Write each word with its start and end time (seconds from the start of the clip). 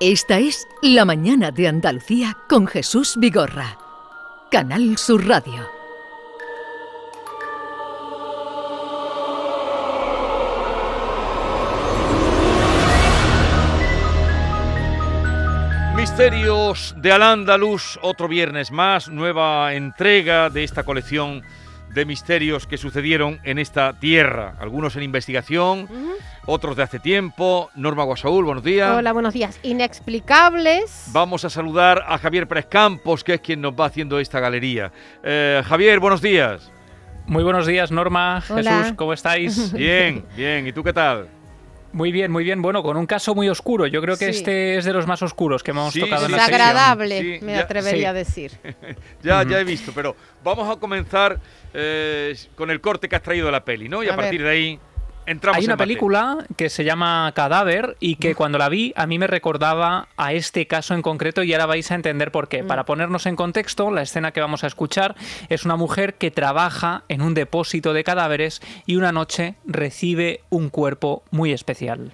Esta 0.00 0.40
es 0.40 0.66
La 0.82 1.04
Mañana 1.04 1.52
de 1.52 1.68
Andalucía 1.68 2.36
con 2.48 2.66
Jesús 2.66 3.14
Vigorra. 3.16 3.78
Canal 4.50 4.98
Sur 4.98 5.24
Radio. 5.24 5.68
Misterios 15.94 16.94
de 16.98 17.12
Al-Ándalus, 17.12 18.00
otro 18.02 18.26
viernes 18.26 18.72
más, 18.72 19.08
nueva 19.08 19.74
entrega 19.74 20.50
de 20.50 20.64
esta 20.64 20.82
colección 20.82 21.44
de 21.92 22.04
misterios 22.04 22.66
que 22.66 22.76
sucedieron 22.76 23.40
en 23.44 23.58
esta 23.58 23.98
tierra. 23.98 24.54
Algunos 24.58 24.96
en 24.96 25.02
investigación, 25.02 25.88
otros 26.46 26.76
de 26.76 26.82
hace 26.82 26.98
tiempo. 26.98 27.70
Norma 27.74 28.04
Guasaúl, 28.04 28.44
buenos 28.44 28.64
días. 28.64 28.96
Hola, 28.96 29.12
buenos 29.12 29.34
días. 29.34 29.58
Inexplicables. 29.62 31.10
Vamos 31.12 31.44
a 31.44 31.50
saludar 31.50 32.04
a 32.06 32.18
Javier 32.18 32.48
Pérez 32.48 32.66
Campos, 32.66 33.22
que 33.22 33.34
es 33.34 33.40
quien 33.40 33.60
nos 33.60 33.72
va 33.72 33.86
haciendo 33.86 34.18
esta 34.18 34.40
galería. 34.40 34.92
Eh, 35.22 35.62
Javier, 35.64 36.00
buenos 36.00 36.20
días. 36.20 36.70
Muy 37.26 37.42
buenos 37.42 37.66
días, 37.66 37.90
Norma, 37.90 38.42
Hola. 38.50 38.78
Jesús, 38.78 38.96
¿cómo 38.96 39.12
estáis? 39.12 39.72
Bien, 39.72 40.26
bien. 40.36 40.66
¿Y 40.66 40.72
tú 40.72 40.82
qué 40.82 40.92
tal? 40.92 41.28
Muy 41.94 42.10
bien, 42.10 42.30
muy 42.32 42.42
bien. 42.42 42.60
Bueno, 42.60 42.82
con 42.82 42.96
un 42.96 43.06
caso 43.06 43.34
muy 43.36 43.48
oscuro. 43.48 43.86
Yo 43.86 44.02
creo 44.02 44.16
que 44.16 44.32
Sí. 44.32 44.38
este 44.38 44.76
es 44.78 44.84
de 44.84 44.92
los 44.92 45.06
más 45.06 45.22
oscuros 45.22 45.62
que 45.62 45.70
hemos 45.70 45.92
Sí, 45.92 46.00
tocado 46.00 46.26
en 46.26 46.32
la 46.32 46.38
sección. 46.38 46.58
Desagradable, 46.58 47.20
Sí, 47.20 47.38
me 47.44 47.52
ya- 47.52 47.60
atrevería 47.60 48.00
sí. 48.00 48.04
a 48.06 48.12
decir. 48.12 48.52
Ya, 49.22 49.42
ya 49.44 49.60
he 49.60 49.64
visto, 49.64 49.92
pero 49.94 50.16
vamos 50.42 50.68
a 50.68 50.78
comenzar 50.80 51.38
eh, 51.72 52.36
con 52.56 52.70
el 52.72 52.80
corte 52.80 53.08
que 53.08 53.14
has 53.16 53.22
traído 53.22 53.46
de 53.46 53.52
la 53.52 53.64
peli, 53.64 53.88
¿no? 53.88 54.02
Y 54.02 54.08
a, 54.08 54.14
A 54.14 54.16
partir 54.16 54.42
ver. 54.42 54.50
de 54.50 54.56
ahí 54.56 54.80
entramos 55.26 55.58
Hay 55.58 55.64
una 55.64 55.76
película 55.76 56.46
que 56.56 56.68
se 56.68 56.84
llama 56.84 57.32
Cadáver 57.34 57.96
y 58.00 58.16
que 58.16 58.34
cuando 58.34 58.58
la 58.58 58.68
vi 58.68 58.92
a 58.96 59.06
mí 59.06 59.18
me 59.18 59.26
recordaba 59.26 60.08
a 60.16 60.32
este 60.32 60.66
caso 60.66 60.94
en 60.94 61.02
concreto 61.02 61.42
y 61.42 61.52
ahora 61.52 61.66
vais 61.66 61.90
a 61.90 61.94
entender 61.94 62.30
por 62.32 62.48
qué. 62.48 62.64
Para 62.64 62.84
ponernos 62.84 63.26
en 63.26 63.36
contexto, 63.36 63.90
la 63.90 64.02
escena 64.02 64.32
que 64.32 64.40
vamos 64.40 64.64
a 64.64 64.66
escuchar 64.66 65.14
es 65.48 65.64
una 65.64 65.76
mujer 65.76 66.14
que 66.14 66.30
trabaja 66.30 67.04
en 67.08 67.22
un 67.22 67.34
depósito 67.34 67.92
de 67.92 68.04
cadáveres 68.04 68.60
y 68.86 68.96
una 68.96 69.12
noche 69.12 69.56
recibe 69.66 70.40
un 70.50 70.70
cuerpo 70.70 71.22
muy 71.30 71.52
especial. 71.52 72.12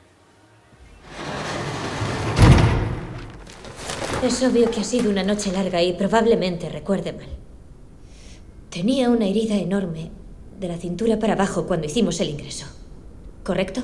Es 4.23 4.43
obvio 4.43 4.71
que 4.71 4.81
ha 4.81 4.85
sido 4.85 5.11
una 5.11 5.23
noche 5.23 5.51
larga 5.51 5.83
y 5.83 5.95
probablemente 5.95 6.69
recuerde 6.69 7.13
mal. 7.13 7.29
Tenía 8.69 9.09
una 9.09 9.27
herida 9.27 9.57
enorme 9.57 10.11
de 10.59 10.69
la 10.69 10.77
cintura 10.77 11.19
para 11.19 11.33
abajo 11.33 11.67
cuando 11.67 11.87
hicimos 11.87 12.21
el 12.21 12.29
ingreso. 12.29 12.80
¿Correcto? 13.45 13.83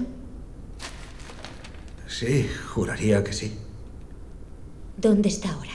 Sí, 2.07 2.49
juraría 2.73 3.25
que 3.25 3.33
sí. 3.33 3.53
¿Dónde 4.97 5.29
está 5.29 5.53
ahora? 5.53 5.73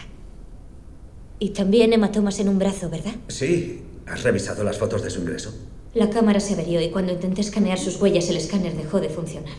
Y 1.39 1.49
también 1.49 1.93
hematomas 1.93 2.39
en 2.39 2.49
un 2.49 2.59
brazo, 2.59 2.89
¿verdad? 2.89 3.15
Sí, 3.27 3.81
¿has 4.07 4.23
revisado 4.23 4.63
las 4.63 4.77
fotos 4.77 5.03
de 5.03 5.09
su 5.09 5.21
ingreso? 5.21 5.53
La 5.93 6.09
cámara 6.09 6.39
se 6.39 6.53
averió 6.53 6.81
y 6.81 6.89
cuando 6.89 7.11
intenté 7.11 7.41
escanear 7.41 7.77
sus 7.77 7.99
huellas 7.99 8.29
el 8.29 8.37
escáner 8.37 8.75
dejó 8.75 9.01
de 9.01 9.09
funcionar. 9.09 9.53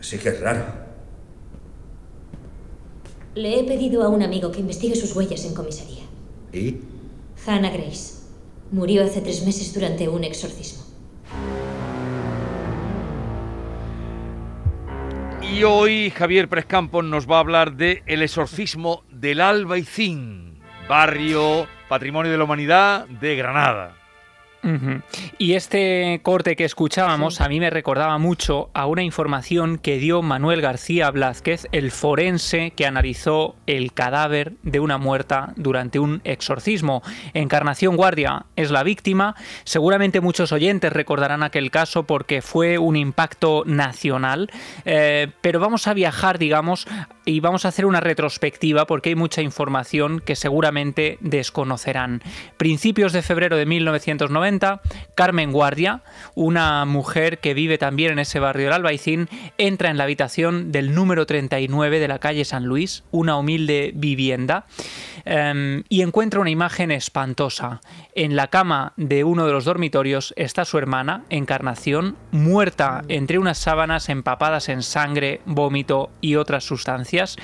Sí 0.00 0.18
que 0.18 0.28
es 0.28 0.40
raro. 0.40 0.64
Le 3.34 3.58
he 3.58 3.64
pedido 3.64 4.02
a 4.02 4.08
un 4.08 4.22
amigo 4.22 4.52
que 4.52 4.60
investigue 4.60 4.94
sus 4.94 5.16
huellas 5.16 5.44
en 5.44 5.54
comisaría. 5.54 6.02
¿Y? 6.52 6.80
Hannah 7.46 7.70
Grace. 7.70 8.20
Murió 8.72 9.04
hace 9.04 9.20
tres 9.20 9.44
meses 9.46 9.72
durante 9.72 10.08
un 10.08 10.24
exorcismo. 10.24 10.82
Y 15.52 15.64
hoy 15.64 16.08
Javier 16.08 16.48
Pérez 16.48 16.64
Campos 16.64 17.04
nos 17.04 17.30
va 17.30 17.36
a 17.36 17.40
hablar 17.40 17.72
de 17.72 18.02
El 18.06 18.22
exorcismo 18.22 19.04
del 19.10 19.42
Albaicín, 19.42 20.58
barrio 20.88 21.68
Patrimonio 21.90 22.32
de 22.32 22.38
la 22.38 22.44
Humanidad 22.44 23.06
de 23.06 23.36
Granada. 23.36 24.01
Y 25.38 25.54
este 25.54 26.20
corte 26.22 26.54
que 26.54 26.64
escuchábamos 26.64 27.40
a 27.40 27.48
mí 27.48 27.58
me 27.58 27.70
recordaba 27.70 28.18
mucho 28.18 28.70
a 28.74 28.86
una 28.86 29.02
información 29.02 29.78
que 29.78 29.98
dio 29.98 30.22
Manuel 30.22 30.60
García 30.60 31.10
Blázquez, 31.10 31.66
el 31.72 31.90
forense 31.90 32.72
que 32.76 32.86
analizó 32.86 33.56
el 33.66 33.92
cadáver 33.92 34.52
de 34.62 34.80
una 34.80 34.98
muerta 34.98 35.52
durante 35.56 35.98
un 35.98 36.20
exorcismo. 36.24 37.02
Encarnación 37.34 37.96
Guardia 37.96 38.46
es 38.56 38.70
la 38.70 38.82
víctima. 38.82 39.34
Seguramente 39.64 40.20
muchos 40.20 40.52
oyentes 40.52 40.92
recordarán 40.92 41.42
aquel 41.42 41.70
caso 41.70 42.04
porque 42.04 42.42
fue 42.42 42.78
un 42.78 42.96
impacto 42.96 43.64
nacional. 43.66 44.50
Eh, 44.84 45.28
pero 45.40 45.58
vamos 45.58 45.88
a 45.88 45.94
viajar, 45.94 46.38
digamos, 46.38 46.86
y 47.24 47.40
vamos 47.40 47.64
a 47.64 47.68
hacer 47.68 47.86
una 47.86 48.00
retrospectiva 48.00 48.86
porque 48.86 49.10
hay 49.10 49.16
mucha 49.16 49.42
información 49.42 50.20
que 50.20 50.36
seguramente 50.36 51.18
desconocerán. 51.20 52.22
Principios 52.56 53.12
de 53.12 53.22
febrero 53.22 53.56
de 53.56 53.66
1990, 53.66 54.51
Carmen 55.14 55.52
Guardia, 55.52 56.02
una 56.34 56.84
mujer 56.84 57.38
que 57.38 57.54
vive 57.54 57.78
también 57.78 58.12
en 58.12 58.18
ese 58.18 58.40
barrio 58.40 58.66
del 58.66 58.74
Albaicín, 58.74 59.28
entra 59.58 59.90
en 59.90 59.96
la 59.96 60.04
habitación 60.04 60.72
del 60.72 60.94
número 60.94 61.26
39 61.26 62.00
de 62.00 62.08
la 62.08 62.18
calle 62.18 62.44
San 62.44 62.64
Luis, 62.64 63.04
una 63.10 63.36
humilde 63.36 63.92
vivienda, 63.94 64.66
em, 65.24 65.84
y 65.88 66.02
encuentra 66.02 66.40
una 66.40 66.50
imagen 66.50 66.90
espantosa. 66.90 67.80
En 68.14 68.36
la 68.36 68.48
cama 68.48 68.92
de 68.96 69.24
uno 69.24 69.46
de 69.46 69.52
los 69.52 69.64
dormitorios 69.64 70.34
está 70.36 70.64
su 70.64 70.78
hermana, 70.78 71.24
Encarnación, 71.30 72.16
muerta 72.30 73.02
entre 73.08 73.38
unas 73.38 73.58
sábanas 73.58 74.08
empapadas 74.08 74.68
en 74.68 74.82
sangre, 74.82 75.40
vómito 75.44 76.10
y 76.20 76.36
otras 76.36 76.64
sustancias. 76.64 77.36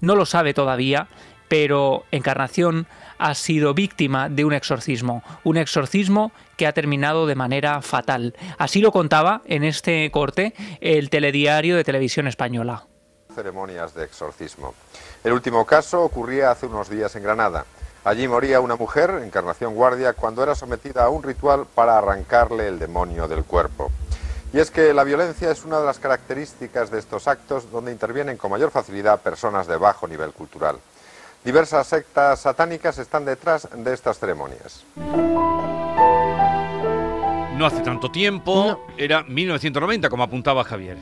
No 0.00 0.16
lo 0.16 0.26
sabe 0.26 0.54
todavía, 0.54 1.08
pero 1.48 2.04
Encarnación 2.10 2.86
ha 3.18 3.34
sido 3.34 3.74
víctima 3.74 4.28
de 4.28 4.44
un 4.44 4.52
exorcismo, 4.52 5.22
un 5.44 5.56
exorcismo 5.56 6.32
que 6.56 6.66
ha 6.66 6.72
terminado 6.72 7.26
de 7.26 7.34
manera 7.34 7.80
fatal. 7.82 8.34
Así 8.58 8.80
lo 8.80 8.92
contaba 8.92 9.42
en 9.46 9.64
este 9.64 10.10
corte 10.10 10.54
el 10.80 11.10
telediario 11.10 11.76
de 11.76 11.84
televisión 11.84 12.26
española. 12.26 12.86
ceremonias 13.34 13.94
de 13.94 14.04
exorcismo. 14.04 14.74
El 15.24 15.32
último 15.32 15.64
caso 15.66 16.02
ocurría 16.02 16.50
hace 16.50 16.66
unos 16.66 16.88
días 16.88 17.16
en 17.16 17.22
Granada. 17.24 17.64
Allí 18.04 18.28
moría 18.28 18.60
una 18.60 18.76
mujer, 18.76 19.10
Encarnación 19.24 19.74
Guardia, 19.74 20.12
cuando 20.12 20.42
era 20.42 20.54
sometida 20.54 21.04
a 21.04 21.08
un 21.08 21.22
ritual 21.22 21.66
para 21.74 21.98
arrancarle 21.98 22.68
el 22.68 22.78
demonio 22.78 23.26
del 23.26 23.44
cuerpo. 23.44 23.90
Y 24.52 24.60
es 24.60 24.70
que 24.70 24.92
la 24.94 25.02
violencia 25.02 25.50
es 25.50 25.64
una 25.64 25.80
de 25.80 25.86
las 25.86 25.98
características 25.98 26.90
de 26.90 27.00
estos 27.00 27.26
actos 27.26 27.70
donde 27.72 27.90
intervienen 27.90 28.36
con 28.36 28.52
mayor 28.52 28.70
facilidad 28.70 29.20
personas 29.20 29.66
de 29.66 29.78
bajo 29.78 30.06
nivel 30.06 30.32
cultural. 30.32 30.76
Diversas 31.44 31.86
sectas 31.86 32.40
satánicas 32.40 32.98
están 32.98 33.26
detrás 33.26 33.68
de 33.76 33.92
estas 33.92 34.18
ceremonias. 34.18 34.84
No 37.56 37.66
hace 37.66 37.82
tanto 37.82 38.10
tiempo, 38.10 38.80
era 38.96 39.22
1990, 39.24 40.08
como 40.08 40.22
apuntaba 40.22 40.64
Javier. 40.64 40.96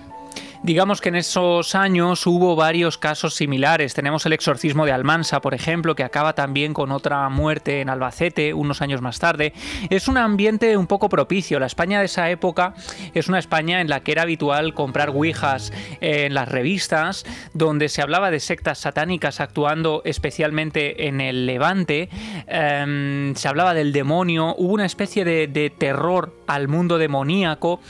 Digamos 0.63 1.01
que 1.01 1.09
en 1.09 1.17
esos 1.17 1.75
años 1.75 2.25
hubo 2.25 2.55
varios 2.55 2.97
casos 2.97 3.35
similares. 3.35 3.95
Tenemos 3.95 4.27
el 4.27 4.33
exorcismo 4.33 4.87
de 4.87 4.93
Almansa, 4.93 5.41
por 5.41 5.55
ejemplo, 5.55 5.97
que 5.97 6.05
acaba 6.05 6.35
también 6.35 6.73
con 6.73 6.93
otra 6.93 7.29
muerte 7.31 7.81
en 7.81 7.89
Albacete 7.89 8.55
unos 8.55 8.81
años 8.81 9.03
más 9.03 9.19
tarde. 9.19 9.55
Es 9.91 10.07
un 10.07 10.19
ambiente 10.19 10.77
un 10.77 10.87
poco 10.87 11.09
propicio. 11.09 11.59
La 11.59 11.67
España 11.67 11.99
de 11.99 12.05
esa 12.05 12.31
época 12.31 12.75
es 13.13 13.27
una 13.27 13.41
España 13.41 13.81
en 13.81 13.89
la 13.89 14.05
que 14.05 14.13
era 14.13 14.23
habitual 14.23 14.73
comprar 14.73 15.11
ouijas 15.11 15.73
en 16.01 16.33
las 16.33 16.49
revistas, 16.49 17.25
donde 17.55 17.89
se 17.89 18.01
hablaba 18.01 18.31
de 18.31 18.39
sectas 18.39 18.79
satánicas 18.79 19.41
actuando 19.41 20.03
especialmente 20.05 21.09
en 21.09 21.21
el 21.21 21.45
Levante. 21.45 22.09
Em, 22.47 23.35
se 23.35 23.49
hablaba 23.49 23.75
del 23.75 23.93
demonio. 23.93 24.55
Hubo 24.57 24.75
una 24.75 24.87
especie 24.87 25.25
de, 25.25 25.49
de 25.49 25.71
terror 25.71 26.42
al 26.55 26.69
mundo 26.69 26.99
demoníaco. 26.99 27.81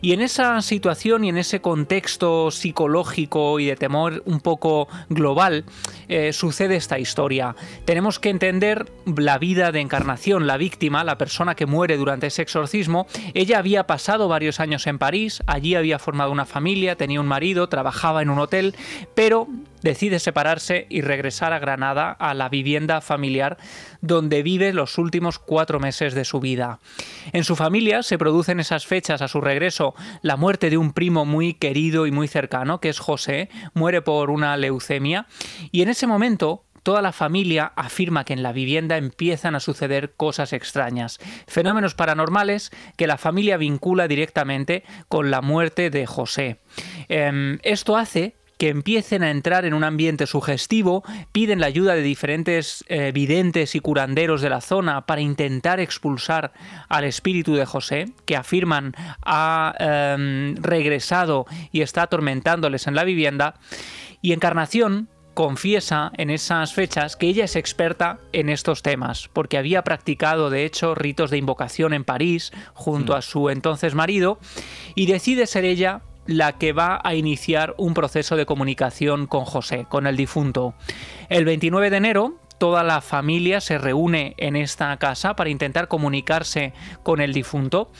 Y 0.00 0.12
en 0.12 0.20
esa 0.20 0.60
situación 0.62 1.24
y 1.24 1.28
en 1.28 1.38
ese 1.38 1.60
contexto 1.60 2.50
psicológico 2.50 3.60
y 3.60 3.66
de 3.66 3.76
temor 3.76 4.22
un 4.26 4.40
poco 4.40 4.88
global, 5.08 5.64
eh, 6.08 6.32
sucede 6.32 6.76
esta 6.76 6.98
historia. 6.98 7.54
Tenemos 7.84 8.18
que 8.18 8.30
entender 8.30 8.90
la 9.06 9.38
vida 9.38 9.72
de 9.72 9.80
Encarnación, 9.80 10.46
la 10.46 10.56
víctima, 10.56 11.04
la 11.04 11.18
persona 11.18 11.54
que 11.54 11.66
muere 11.66 11.96
durante 11.96 12.26
ese 12.26 12.42
exorcismo. 12.42 13.06
Ella 13.34 13.58
había 13.58 13.86
pasado 13.86 14.28
varios 14.28 14.60
años 14.60 14.86
en 14.86 14.98
París, 14.98 15.42
allí 15.46 15.74
había 15.74 15.98
formado 15.98 16.32
una 16.32 16.46
familia, 16.46 16.96
tenía 16.96 17.20
un 17.20 17.26
marido, 17.26 17.68
trabajaba 17.68 18.22
en 18.22 18.30
un 18.30 18.38
hotel, 18.38 18.74
pero 19.14 19.48
decide 19.82 20.18
separarse 20.18 20.86
y 20.88 21.00
regresar 21.00 21.52
a 21.52 21.58
Granada, 21.58 22.10
a 22.12 22.34
la 22.34 22.48
vivienda 22.48 23.00
familiar 23.00 23.58
donde 24.00 24.42
vive 24.42 24.72
los 24.72 24.98
últimos 24.98 25.38
cuatro 25.38 25.80
meses 25.80 26.14
de 26.14 26.24
su 26.24 26.40
vida. 26.40 26.80
En 27.32 27.44
su 27.44 27.56
familia 27.56 28.02
se 28.02 28.18
producen 28.18 28.60
esas 28.60 28.86
fechas 28.86 29.22
a 29.22 29.28
su 29.28 29.40
regreso 29.40 29.94
la 30.22 30.36
muerte 30.36 30.70
de 30.70 30.78
un 30.78 30.92
primo 30.92 31.24
muy 31.24 31.54
querido 31.54 32.06
y 32.06 32.12
muy 32.12 32.28
cercano, 32.28 32.80
que 32.80 32.88
es 32.88 32.98
José, 32.98 33.48
muere 33.74 34.02
por 34.02 34.30
una 34.30 34.56
leucemia, 34.56 35.26
y 35.70 35.82
en 35.82 35.88
ese 35.88 36.06
momento 36.06 36.64
toda 36.82 37.02
la 37.02 37.12
familia 37.12 37.72
afirma 37.76 38.24
que 38.24 38.32
en 38.32 38.42
la 38.42 38.52
vivienda 38.52 38.96
empiezan 38.96 39.54
a 39.54 39.60
suceder 39.60 40.14
cosas 40.16 40.52
extrañas, 40.52 41.18
fenómenos 41.46 41.94
paranormales 41.94 42.70
que 42.96 43.06
la 43.06 43.18
familia 43.18 43.56
vincula 43.56 44.08
directamente 44.08 44.84
con 45.08 45.30
la 45.30 45.42
muerte 45.42 45.90
de 45.90 46.06
José. 46.06 46.60
Em, 47.08 47.58
esto 47.62 47.96
hace 47.96 48.34
que 48.60 48.68
empiecen 48.68 49.22
a 49.22 49.30
entrar 49.30 49.64
en 49.64 49.72
un 49.72 49.84
ambiente 49.84 50.26
sugestivo, 50.26 51.02
piden 51.32 51.60
la 51.60 51.66
ayuda 51.66 51.94
de 51.94 52.02
diferentes 52.02 52.84
eh, 52.88 53.10
videntes 53.10 53.74
y 53.74 53.80
curanderos 53.80 54.42
de 54.42 54.50
la 54.50 54.60
zona 54.60 55.06
para 55.06 55.22
intentar 55.22 55.80
expulsar 55.80 56.52
al 56.90 57.04
espíritu 57.04 57.54
de 57.54 57.64
José, 57.64 58.12
que 58.26 58.36
afirman 58.36 58.92
ha 59.24 59.74
em, 59.78 60.56
regresado 60.56 61.46
y 61.72 61.80
está 61.80 62.02
atormentándoles 62.02 62.86
en 62.86 62.94
la 62.94 63.04
vivienda. 63.04 63.54
Y 64.20 64.34
Encarnación 64.34 65.08
confiesa 65.32 66.12
en 66.18 66.28
esas 66.28 66.74
fechas 66.74 67.16
que 67.16 67.28
ella 67.28 67.46
es 67.46 67.56
experta 67.56 68.18
en 68.34 68.50
estos 68.50 68.82
temas, 68.82 69.30
porque 69.32 69.56
había 69.56 69.84
practicado 69.84 70.50
de 70.50 70.66
hecho 70.66 70.94
ritos 70.94 71.30
de 71.30 71.38
invocación 71.38 71.94
en 71.94 72.04
París 72.04 72.52
junto 72.74 73.14
a 73.14 73.22
su 73.22 73.48
entonces 73.48 73.94
marido, 73.94 74.38
y 74.94 75.06
decide 75.06 75.46
ser 75.46 75.64
ella 75.64 76.02
la 76.26 76.58
que 76.58 76.72
va 76.72 77.00
a 77.02 77.14
iniciar 77.14 77.74
un 77.78 77.94
proceso 77.94 78.36
de 78.36 78.46
comunicación 78.46 79.26
con 79.26 79.44
José, 79.44 79.86
con 79.88 80.06
el 80.06 80.16
difunto. 80.16 80.74
El 81.28 81.44
29 81.44 81.90
de 81.90 81.96
enero, 81.96 82.34
toda 82.60 82.84
la 82.84 83.00
familia 83.00 83.62
se 83.62 83.78
reúne 83.78 84.34
en 84.36 84.54
esta 84.54 84.94
casa 84.98 85.34
para 85.34 85.48
intentar 85.48 85.88
comunicarse 85.88 86.74
con 87.02 87.22
el 87.22 87.32
difunto. 87.32 87.90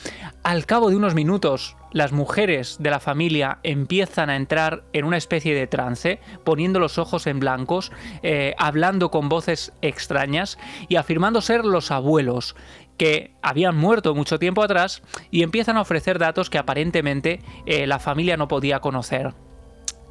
Al 0.43 0.67
cabo 0.67 0.91
de 0.91 0.95
unos 0.95 1.15
minutos, 1.15 1.75
las 1.91 2.11
mujeres 2.11 2.77
de 2.79 2.89
la 2.91 2.99
familia 2.99 3.57
empiezan 3.63 4.29
a 4.29 4.35
entrar 4.35 4.83
en 4.93 5.05
una 5.05 5.17
especie 5.17 5.55
de 5.55 5.67
trance, 5.67 6.19
poniendo 6.43 6.79
los 6.79 6.99
ojos 6.99 7.27
en 7.27 7.39
blancos, 7.39 7.91
eh, 8.21 8.53
hablando 8.57 9.11
con 9.11 9.29
voces 9.29 9.73
extrañas 9.81 10.59
y 10.87 10.95
afirmando 10.95 11.41
ser 11.41 11.65
los 11.65 11.89
abuelos 11.89 12.55
que 13.01 13.33
habían 13.41 13.75
muerto 13.75 14.13
mucho 14.13 14.37
tiempo 14.37 14.61
atrás 14.61 15.01
y 15.31 15.41
empiezan 15.41 15.75
a 15.75 15.81
ofrecer 15.81 16.19
datos 16.19 16.51
que 16.51 16.59
aparentemente 16.59 17.39
eh, 17.65 17.87
la 17.87 17.97
familia 17.97 18.37
no 18.37 18.47
podía 18.47 18.79
conocer. 18.79 19.33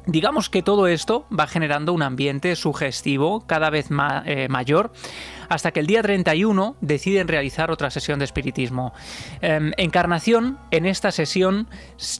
Digamos 0.05 0.49
que 0.49 0.63
todo 0.63 0.87
esto 0.87 1.25
va 1.37 1.45
generando 1.47 1.93
un 1.93 2.01
ambiente 2.01 2.55
sugestivo 2.55 3.45
cada 3.45 3.69
vez 3.69 3.89
eh, 4.25 4.47
mayor 4.49 4.91
hasta 5.47 5.71
que 5.71 5.81
el 5.81 5.87
día 5.87 6.01
31 6.01 6.77
deciden 6.79 7.27
realizar 7.27 7.71
otra 7.71 7.91
sesión 7.91 8.19
de 8.19 8.25
espiritismo. 8.25 8.93
Em, 9.41 9.73
Encarnación 9.77 10.57
en 10.71 10.85
esta 10.85 11.11
sesión 11.11 11.67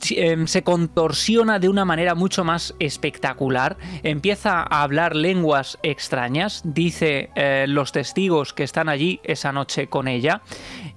em, 0.10 0.48
se 0.48 0.64
contorsiona 0.64 1.58
de 1.58 1.70
una 1.70 1.86
manera 1.86 2.14
mucho 2.14 2.44
más 2.44 2.76
espectacular, 2.80 3.78
empieza 4.04 4.60
a 4.60 4.84
hablar 4.84 5.16
lenguas 5.16 5.80
extrañas, 5.82 6.62
dice 6.66 7.30
eh, 7.36 7.66
los 7.70 7.94
testigos 7.94 8.54
que 8.54 8.64
están 8.64 8.90
allí 8.90 9.22
esa 9.24 9.54
noche 9.54 9.88
con 9.88 10.10
ella, 10.10 10.42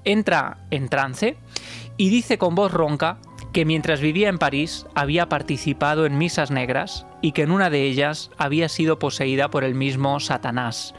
entra 0.04 0.58
en 0.70 0.88
trance 0.88 1.36
y 1.96 2.08
dice 2.08 2.36
con 2.36 2.56
voz 2.56 2.72
ronca 2.72 3.18
que 3.54 3.64
mientras 3.64 4.00
vivía 4.00 4.28
en 4.28 4.38
París 4.38 4.84
había 4.96 5.28
participado 5.28 6.06
en 6.06 6.18
misas 6.18 6.50
negras 6.50 7.06
y 7.22 7.30
que 7.30 7.42
en 7.42 7.52
una 7.52 7.70
de 7.70 7.84
ellas 7.84 8.30
había 8.36 8.68
sido 8.68 8.98
poseída 8.98 9.48
por 9.48 9.62
el 9.62 9.76
mismo 9.76 10.18
Satanás. 10.18 10.92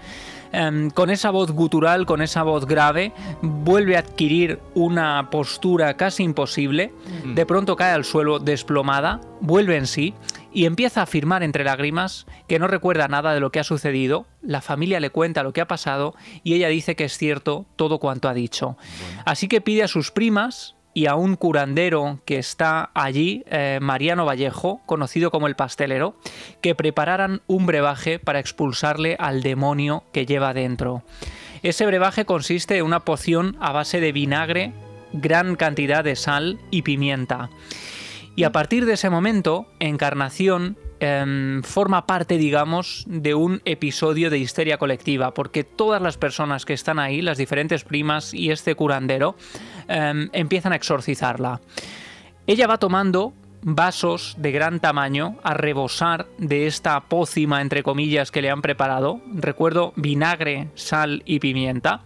Em, 0.53 0.89
con 0.89 1.09
esa 1.09 1.31
voz 1.31 1.51
gutural, 1.51 2.05
con 2.05 2.21
esa 2.21 2.43
voz 2.43 2.65
grave, 2.65 3.11
vuelve 3.41 3.97
a 3.97 3.99
adquirir 3.99 4.61
una 4.73 5.29
postura 5.29 5.97
casi 5.97 6.23
imposible, 6.23 6.93
mm. 7.25 7.33
de 7.33 7.45
pronto 7.45 7.75
cae 7.75 7.91
al 7.91 8.05
suelo 8.05 8.39
desplomada, 8.39 9.19
vuelve 9.41 9.75
en 9.75 9.85
sí 9.85 10.13
y 10.53 10.63
empieza 10.63 11.01
a 11.01 11.03
afirmar 11.03 11.43
entre 11.43 11.65
lágrimas 11.65 12.25
que 12.47 12.57
no 12.57 12.67
recuerda 12.67 13.09
nada 13.09 13.33
de 13.33 13.41
lo 13.41 13.51
que 13.51 13.59
ha 13.59 13.65
sucedido, 13.65 14.27
la 14.41 14.61
familia 14.61 15.01
le 15.01 15.09
cuenta 15.09 15.43
lo 15.43 15.51
que 15.51 15.59
ha 15.59 15.67
pasado 15.67 16.15
y 16.41 16.53
ella 16.53 16.69
dice 16.69 16.95
que 16.95 17.03
es 17.03 17.17
cierto 17.17 17.65
todo 17.75 17.99
cuanto 17.99 18.29
ha 18.29 18.33
dicho. 18.33 18.77
Así 19.25 19.49
que 19.49 19.59
pide 19.59 19.83
a 19.83 19.89
sus 19.89 20.11
primas, 20.11 20.74
y 20.95 21.07
a 21.07 21.15
un 21.15 21.35
curandero 21.35 22.19
que 22.25 22.39
está 22.39 22.89
allí, 22.93 23.43
eh, 23.51 23.79
Mariano 23.81 24.25
Vallejo, 24.25 24.79
conocido 24.85 25.29
como 25.29 25.47
el 25.47 25.57
pastelero, 25.57 26.15
que 26.61 26.73
prepararan 26.73 27.41
un 27.47 27.65
brebaje 27.65 28.17
para 28.17 28.39
expulsarle 28.39 29.17
al 29.19 29.43
demonio 29.43 30.05
que 30.13 30.25
lleva 30.25 30.53
dentro. 30.53 31.03
Ese 31.63 31.85
brebaje 31.85 32.23
consiste 32.25 32.77
en 32.77 32.85
una 32.85 33.01
poción 33.01 33.57
a 33.59 33.73
base 33.73 33.99
de 33.99 34.13
vinagre, 34.13 34.71
gran 35.11 35.57
cantidad 35.57 36.01
de 36.01 36.15
sal 36.15 36.59
y 36.71 36.83
pimienta. 36.83 37.49
Y 38.35 38.43
a 38.43 38.51
partir 38.51 38.85
de 38.85 38.93
ese 38.93 39.09
momento, 39.09 39.67
Encarnación 39.79 40.77
Em, 40.99 41.61
forma 41.61 42.05
parte, 42.07 42.37
digamos, 42.37 43.03
de 43.07 43.35
un 43.35 43.61
episodio 43.65 44.29
de 44.29 44.37
histeria 44.37 44.77
colectiva, 44.77 45.33
porque 45.33 45.65
todas 45.65 46.01
las 46.01 46.17
personas 46.17 46.63
que 46.63 46.73
están 46.73 46.99
ahí, 46.99 47.21
las 47.21 47.37
diferentes 47.37 47.83
primas 47.83 48.33
y 48.33 48.49
este 48.49 48.75
curandero, 48.75 49.35
em, 49.89 50.29
empiezan 50.31 50.71
a 50.71 50.77
exorcizarla. 50.77 51.59
Ella 52.47 52.67
va 52.67 52.77
tomando 52.77 53.33
vasos 53.61 54.35
de 54.37 54.51
gran 54.51 54.79
tamaño 54.79 55.37
a 55.43 55.53
rebosar 55.53 56.27
de 56.37 56.65
esta 56.65 57.01
pócima, 57.01 57.61
entre 57.61 57.83
comillas, 57.83 58.31
que 58.31 58.41
le 58.41 58.49
han 58.49 58.61
preparado. 58.61 59.19
Recuerdo 59.33 59.91
vinagre, 59.97 60.69
sal 60.75 61.23
y 61.25 61.39
pimienta. 61.39 62.03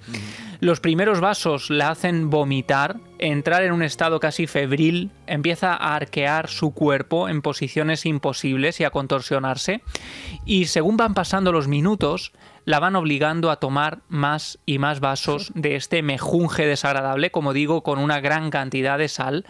Los 0.61 0.81
primeros 0.81 1.21
vasos 1.21 1.69
la 1.69 1.89
hacen 1.89 2.29
vomitar, 2.29 2.97
entrar 3.17 3.63
en 3.63 3.71
un 3.71 3.81
estado 3.81 4.19
casi 4.19 4.45
febril, 4.45 5.09
empieza 5.25 5.73
a 5.73 5.95
arquear 5.95 6.49
su 6.49 6.73
cuerpo 6.73 7.29
en 7.29 7.41
posiciones 7.41 8.05
imposibles 8.05 8.81
y 8.81 8.83
a 8.83 8.89
contorsionarse, 8.89 9.81
y 10.43 10.65
según 10.65 10.97
van 10.97 11.13
pasando 11.13 11.53
los 11.53 11.69
minutos, 11.69 12.33
la 12.65 12.79
van 12.79 12.97
obligando 12.97 13.51
a 13.51 13.55
tomar 13.55 13.99
más 14.09 14.59
y 14.65 14.79
más 14.79 14.99
vasos 14.99 15.53
de 15.55 15.77
este 15.77 16.03
mejunje 16.03 16.65
desagradable, 16.65 17.31
como 17.31 17.53
digo, 17.53 17.81
con 17.81 17.97
una 17.97 18.19
gran 18.19 18.49
cantidad 18.49 18.97
de 18.97 19.07
sal. 19.07 19.45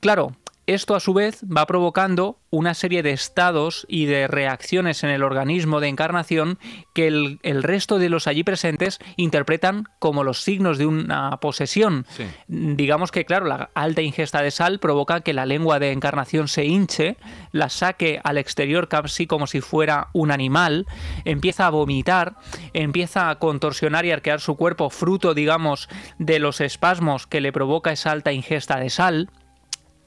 Claro, 0.00 0.36
esto 0.74 0.94
a 0.94 1.00
su 1.00 1.14
vez 1.14 1.42
va 1.44 1.66
provocando 1.66 2.38
una 2.50 2.74
serie 2.74 3.02
de 3.02 3.10
estados 3.10 3.86
y 3.88 4.06
de 4.06 4.28
reacciones 4.28 5.02
en 5.02 5.10
el 5.10 5.22
organismo 5.22 5.80
de 5.80 5.88
encarnación 5.88 6.58
que 6.94 7.06
el, 7.08 7.62
resto 7.62 7.98
de 7.98 8.08
los 8.08 8.26
allí 8.26 8.44
presentes 8.44 8.98
interpretan 9.16 9.84
como 9.98 10.22
los 10.22 10.42
signos 10.42 10.78
de 10.78 10.86
una 10.86 11.36
posesión. 11.38 12.06
Digamos 12.46 13.10
que, 13.10 13.24
claro, 13.24 13.46
la 13.46 13.70
alta 13.74 14.02
ingesta 14.02 14.42
de 14.42 14.50
sal 14.50 14.78
provoca 14.78 15.20
que 15.20 15.32
la 15.32 15.46
lengua 15.46 15.78
de 15.78 15.92
encarnación 15.92 16.46
se 16.48 16.64
hinche, 16.64 17.16
la 17.50 17.68
saque 17.68 18.20
al 18.22 18.38
exterior 18.38 18.88
casi 18.88 19.26
como 19.26 19.46
si 19.46 19.60
fuera 19.60 20.08
un 20.12 20.30
animal, 20.30 20.86
empieza 21.24 21.66
a 21.66 21.70
vomitar, 21.70 22.36
empieza 22.74 23.30
a 23.30 23.38
contorsionar 23.38 24.06
y 24.06 24.12
arquear 24.12 24.40
su 24.40 24.56
cuerpo 24.56 24.90
fruto, 24.90 25.34
digamos, 25.34 25.88
de 26.18 26.38
los 26.38 26.60
espasmos 26.60 27.26
que 27.26 27.40
le 27.40 27.52
provoca 27.52 27.92
esa 27.92 28.12
alta 28.12 28.32
ingesta 28.32 28.78
de 28.78 28.90
sal. 28.90 29.30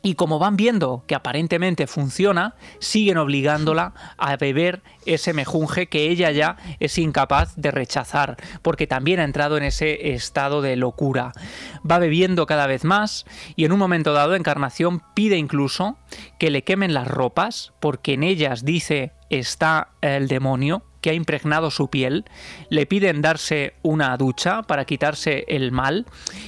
Y 0.05 0.15
como 0.15 0.37
van 0.37 0.57
viendo 0.57 1.05
que 1.07 1.15
aparentemente 1.15 1.87
funciona, 1.87 2.55
siguen 2.79 3.17
obligándola 3.17 3.93
a 4.17 4.35
beber 4.35 4.83
ese 5.05 5.31
mejunje 5.31 5.87
que 5.87 6.09
ella 6.09 6.29
ya 6.31 6.57
es 6.81 6.97
incapaz 6.97 7.53
de 7.55 7.71
rechazar, 7.71 8.35
porque 8.61 8.85
también 8.85 9.21
ha 9.21 9.23
entrado 9.23 9.55
en 9.55 9.63
ese 9.63 10.13
estado 10.13 10.61
de 10.61 10.75
locura. 10.75 11.31
Va 11.89 11.99
bebiendo 11.99 12.45
cada 12.45 12.67
vez 12.67 12.83
más 12.83 13.25
y 13.55 13.63
en 13.63 13.71
un 13.71 13.79
momento 13.79 14.11
dado 14.11 14.35
Encarnación 14.35 15.01
pide 15.13 15.37
incluso 15.37 15.97
que 16.37 16.51
le 16.51 16.65
quemen 16.65 16.93
las 16.93 17.07
ropas, 17.07 17.71
porque 17.79 18.15
en 18.15 18.23
ellas 18.23 18.65
dice 18.65 19.13
está 19.29 19.93
el 20.01 20.27
demonio 20.27 20.83
que 21.03 21.09
ha 21.09 21.13
impregnado 21.13 21.69
su 21.69 21.89
piel, 21.89 22.23
le 22.69 22.85
piden 22.85 23.21
darse 23.21 23.73
una 23.83 24.15
ducha 24.15 24.63
para 24.63 24.85
quitarse 24.85 25.43
el 25.49 25.73
mal 25.73 26.05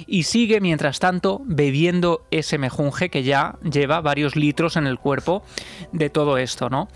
y 0.08 0.24
sigue 0.24 0.62
mientras 0.62 1.00
tanto 1.00 1.42
bebiendo 1.46 2.26
ese 2.32 2.58
mejunje 2.58 3.10
que 3.10 3.24
ya 3.24 3.58
lleva 3.70 4.00
varios 4.00 4.38
litros 4.38 4.78
en 4.78 4.88
el 4.88 4.98
cuerpo 4.98 5.44
de 5.92 6.10
todo 6.10 6.38
esto, 6.38 6.70
¿no? 6.70 6.88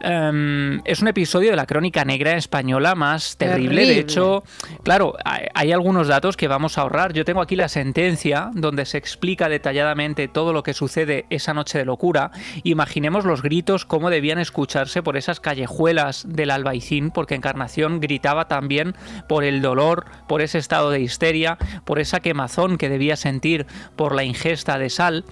Em, 0.00 0.80
es 0.84 1.02
un 1.02 1.08
episodio 1.08 1.50
de 1.50 1.56
la 1.56 1.66
crónica 1.66 2.04
negra 2.04 2.36
española 2.36 2.94
más 2.94 3.36
terrible. 3.36 3.84
De 3.84 3.98
hecho, 3.98 4.44
claro, 4.84 5.14
hay, 5.24 5.72
algunos 5.72 6.06
datos 6.06 6.36
que 6.36 6.46
vamos 6.46 6.78
a 6.78 6.82
ahorrar. 6.82 7.12
Yo 7.14 7.24
tengo 7.24 7.40
aquí 7.40 7.56
la 7.56 7.68
sentencia 7.68 8.50
donde 8.54 8.86
se 8.86 8.96
explica 8.96 9.48
detalladamente 9.48 10.28
todo 10.28 10.52
lo 10.52 10.62
que 10.62 10.72
sucede 10.72 11.26
esa 11.30 11.52
noche 11.52 11.78
de 11.78 11.84
locura. 11.84 12.30
Imaginemos 12.62 13.24
los 13.24 13.42
gritos, 13.42 13.84
cómo 13.84 14.08
debían 14.08 14.38
escucharse 14.38 15.02
por 15.02 15.16
esas 15.16 15.40
callejuelas 15.40 16.24
del 16.28 16.52
albaicín 16.52 17.07
porque 17.10 17.34
Encarnación 17.34 18.00
gritaba 18.00 18.48
también 18.48 18.94
por 19.28 19.44
el 19.44 19.62
dolor, 19.62 20.06
por 20.26 20.42
ese 20.42 20.58
estado 20.58 20.90
de 20.90 21.00
histeria, 21.00 21.58
por 21.84 21.98
esa 21.98 22.20
quemazón 22.20 22.78
que 22.78 22.88
debía 22.88 23.16
sentir 23.16 23.66
por 23.96 24.14
la 24.14 24.24
ingesta 24.24 24.78
de 24.78 24.90
sal. 24.90 25.24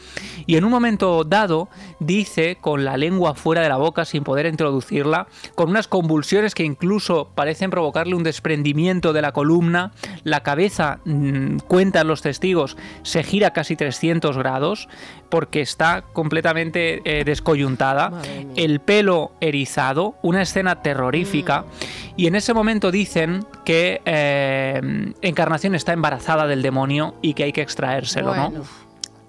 Y 0.47 0.57
en 0.57 0.65
un 0.65 0.71
momento 0.71 1.25
dado 1.25 1.69
dice, 2.01 2.59
con 2.61 2.85
la 2.85 2.97
lengua 2.97 3.35
fuera 3.35 3.63
de 3.63 3.69
la 3.69 3.77
boca 3.77 4.05
sin 4.05 4.25
poder 4.25 4.47
introducirla, 4.47 5.27
con 5.55 5.71
unas 5.71 5.89
convulsiones 5.89 6.55
que 6.55 6.65
incluso 6.65 7.31
parecen 7.35 7.71
provocarle 7.71 8.15
un 8.15 8.23
desprendimiento 8.23 9.13
de 9.13 9.23
la 9.23 9.33
columna, 9.33 9.93
la 10.25 10.43
cabeza, 10.43 11.01
mm, 11.05 11.59
cuentan 11.69 12.09
los 12.09 12.23
testigos, 12.23 12.77
se 13.03 13.23
gira 13.23 13.53
casi 13.53 13.77
300 13.77 14.37
grados 14.37 14.89
porque 15.29 15.61
está 15.61 16.03
completamente 16.13 17.03
eh, 17.05 17.25
descoyuntada, 17.25 18.13
el 18.57 18.81
pelo 18.81 19.33
erizado, 19.41 20.17
una 20.23 20.43
escena 20.43 20.83
terrorífica. 20.83 21.65
Y 22.17 22.27
en 22.27 22.35
ese 22.35 22.55
momento 22.55 22.91
dicen 22.91 23.45
que 23.65 24.01
eh, 24.05 24.81
Encarnación 25.23 25.75
está 25.75 25.93
embarazada 25.93 26.47
del 26.47 26.63
demonio 26.63 27.15
y 27.23 27.35
que 27.35 27.45
hay 27.45 27.53
que 27.53 27.63
extraérselo, 27.63 28.35
¿no? 28.35 28.53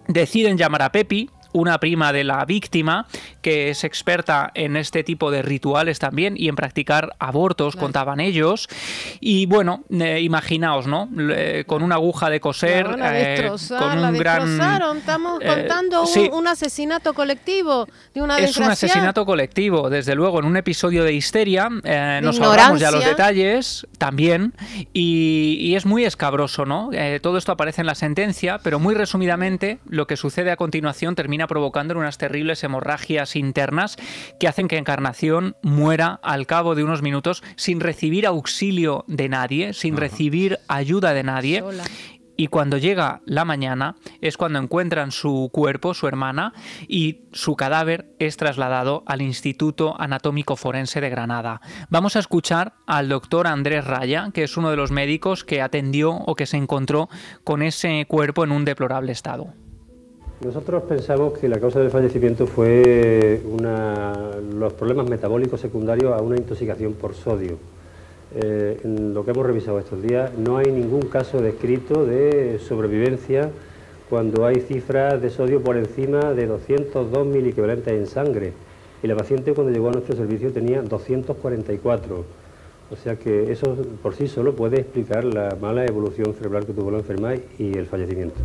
Deciden 0.08 0.58
llamar 0.58 0.84
a 0.84 0.92
Pepi, 0.92 1.30
una 1.58 1.80
prima 1.80 2.14
de 2.14 2.24
la 2.24 2.46
víctima 2.46 3.08
que 3.42 3.70
es 3.70 3.84
experta 3.84 4.52
en 4.54 4.76
este 4.76 5.04
tipo 5.04 5.32
de 5.32 5.42
rituales 5.42 6.00
también 6.00 6.36
y 6.38 6.50
en 6.50 6.56
practicar 6.56 7.16
abortos, 7.20 7.76
contaban 7.76 8.20
ellos. 8.20 8.68
Y 9.20 9.46
bueno, 9.46 9.86
eh, 9.90 10.20
imaginaos, 10.22 10.86
¿no? 10.86 11.10
Eh, 11.18 11.64
con 11.66 11.82
una 11.82 11.96
aguja 11.96 12.30
de 12.30 12.40
coser, 12.40 12.88
eh, 13.02 13.50
con 13.70 14.00
un 14.00 14.18
gran... 14.18 14.60
Estamos 14.98 15.40
contando 15.40 16.04
un, 16.34 16.48
asesinato 16.48 17.14
colectivo 17.14 17.88
de 18.14 18.22
una 18.22 18.38
Es 18.38 18.58
un 18.58 18.66
asesinato 18.66 19.26
colectivo, 19.26 19.90
desde 19.90 20.16
luego, 20.16 20.40
en 20.40 20.46
un 20.46 20.58
episodio 20.58 21.04
de 21.04 21.14
histeria. 21.14 21.70
nos 21.70 22.40
ahorramos 22.40 22.80
ya 22.80 22.92
los 22.92 23.04
detalles 23.04 23.88
también 23.98 24.54
y, 24.94 25.74
es 25.78 25.86
muy 25.86 26.06
escabroso, 26.06 26.66
¿no? 26.66 26.90
todo 27.22 27.38
esto 27.38 27.52
aparece 27.52 27.82
en 27.82 27.88
la 27.88 27.96
sentencia, 27.96 28.60
pero 28.64 28.80
muy 28.80 28.96
resumidamente 28.96 29.80
lo 29.88 30.08
que 30.08 30.18
sucede 30.18 30.52
a 30.52 30.56
continuación 30.56 31.16
termina 31.16 31.47
provocando 31.48 31.98
unas 31.98 32.18
terribles 32.18 32.64
hemorragias 32.64 33.36
internas 33.36 33.98
que 34.40 34.48
hacen 34.48 34.68
que 34.68 34.78
Encarnación 34.78 35.56
muera 35.64 36.20
al 36.24 36.46
cabo 36.46 36.76
de 36.76 36.84
unos 36.84 37.02
minutos 37.02 37.44
sin 37.56 37.80
recibir 37.80 38.28
auxilio 38.28 39.04
de 39.08 39.30
nadie, 39.30 39.74
sin 39.74 39.98
recibir 39.98 40.60
ayuda 40.68 41.14
de 41.14 41.24
nadie. 41.24 41.64
Y 42.40 42.48
cuando 42.48 42.78
llega 42.78 43.22
la 43.26 43.46
mañana 43.46 43.96
es 44.22 44.38
cuando 44.38 44.60
encuentran 44.60 45.12
su 45.12 45.50
cuerpo, 45.52 45.96
su 45.96 46.08
hermana, 46.08 46.54
y 46.88 47.24
su 47.34 47.56
cadáver 47.56 48.14
es 48.20 48.38
trasladado 48.38 49.04
al 49.08 49.24
Instituto 49.24 50.00
Anatómico 50.00 50.56
Forense 50.56 51.02
de 51.02 51.10
Granada. 51.10 51.62
Vamos 51.90 52.16
a 52.16 52.20
escuchar 52.20 52.76
al 52.86 53.10
doctor 53.10 53.48
Andrés 53.48 53.86
Raya, 53.86 54.30
que 54.34 54.44
es 54.44 54.56
uno 54.56 54.70
de 54.70 54.78
los 54.78 54.92
médicos 54.92 55.44
que 55.44 55.64
atendió 55.64 56.12
o 56.12 56.36
que 56.36 56.46
se 56.46 56.58
encontró 56.58 57.10
con 57.44 57.64
ese 57.64 58.06
cuerpo 58.08 58.44
en 58.44 58.52
un 58.52 58.66
deplorable 58.66 59.12
estado. 59.12 59.54
Nosotros 60.40 60.84
pensamos 60.84 61.36
que 61.40 61.50
la 61.50 61.60
causa 61.60 61.80
del 61.80 61.90
fallecimiento 61.90 62.46
fue 62.46 63.42
los 64.54 64.74
problemas 64.74 65.10
metabólicos 65.10 65.60
secundarios 65.60 66.14
a 66.14 66.22
una 66.22 66.38
intoxicación 66.38 66.94
por 66.94 67.16
sodio. 67.16 67.58
Eh, 68.36 68.80
en 68.84 69.16
lo 69.16 69.26
que 69.26 69.32
hemos 69.32 69.44
revisado 69.44 69.80
estos 69.80 70.00
días 70.04 70.32
no 70.38 70.58
hay 70.58 70.72
ningún 70.72 71.04
caso 71.04 71.42
descrito 71.42 72.06
de 72.06 72.60
sobrevivencia 72.60 73.50
cuando 74.12 74.46
hay 74.46 74.60
cifras 74.60 75.20
de 75.20 75.32
sodio 75.32 75.64
por 75.64 75.76
encima 75.76 76.34
de 76.34 76.46
202 76.46 77.26
miliequivalentes 77.26 77.94
en 77.94 78.06
sangre. 78.06 78.54
Y 79.02 79.08
la 79.08 79.16
paciente 79.16 79.54
cuando 79.54 79.74
llegó 79.74 79.90
a 79.90 79.94
nuestro 79.94 80.16
servicio 80.16 80.52
tenía 80.52 80.84
244. 80.84 82.26
O 82.92 82.96
sea 82.96 83.16
que 83.16 83.52
eso 83.52 83.76
por 84.04 84.14
sí 84.14 84.28
solo 84.28 84.56
puede 84.56 84.82
explicar 84.82 85.24
la 85.24 85.58
mala 85.60 85.84
evolución 85.86 86.36
cerebral 86.36 86.68
que 86.68 86.74
tuvo 86.74 86.92
la 86.92 87.00
enferma 87.00 87.34
y 87.58 87.76
el 87.76 87.88
fallecimiento. 87.88 88.40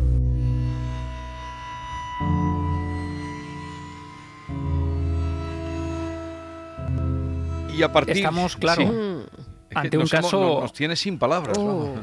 Y 7.73 7.83
a 7.83 7.91
partir... 7.91 8.17
Estamos, 8.17 8.55
claro, 8.55 9.25
ante 9.73 9.97
un 9.97 10.07
caso... 10.07 10.61
nos, 10.61 10.73
tiene 10.73 10.95
sin 10.95 11.17
palabras. 11.17 11.57
Oh. 11.57 11.95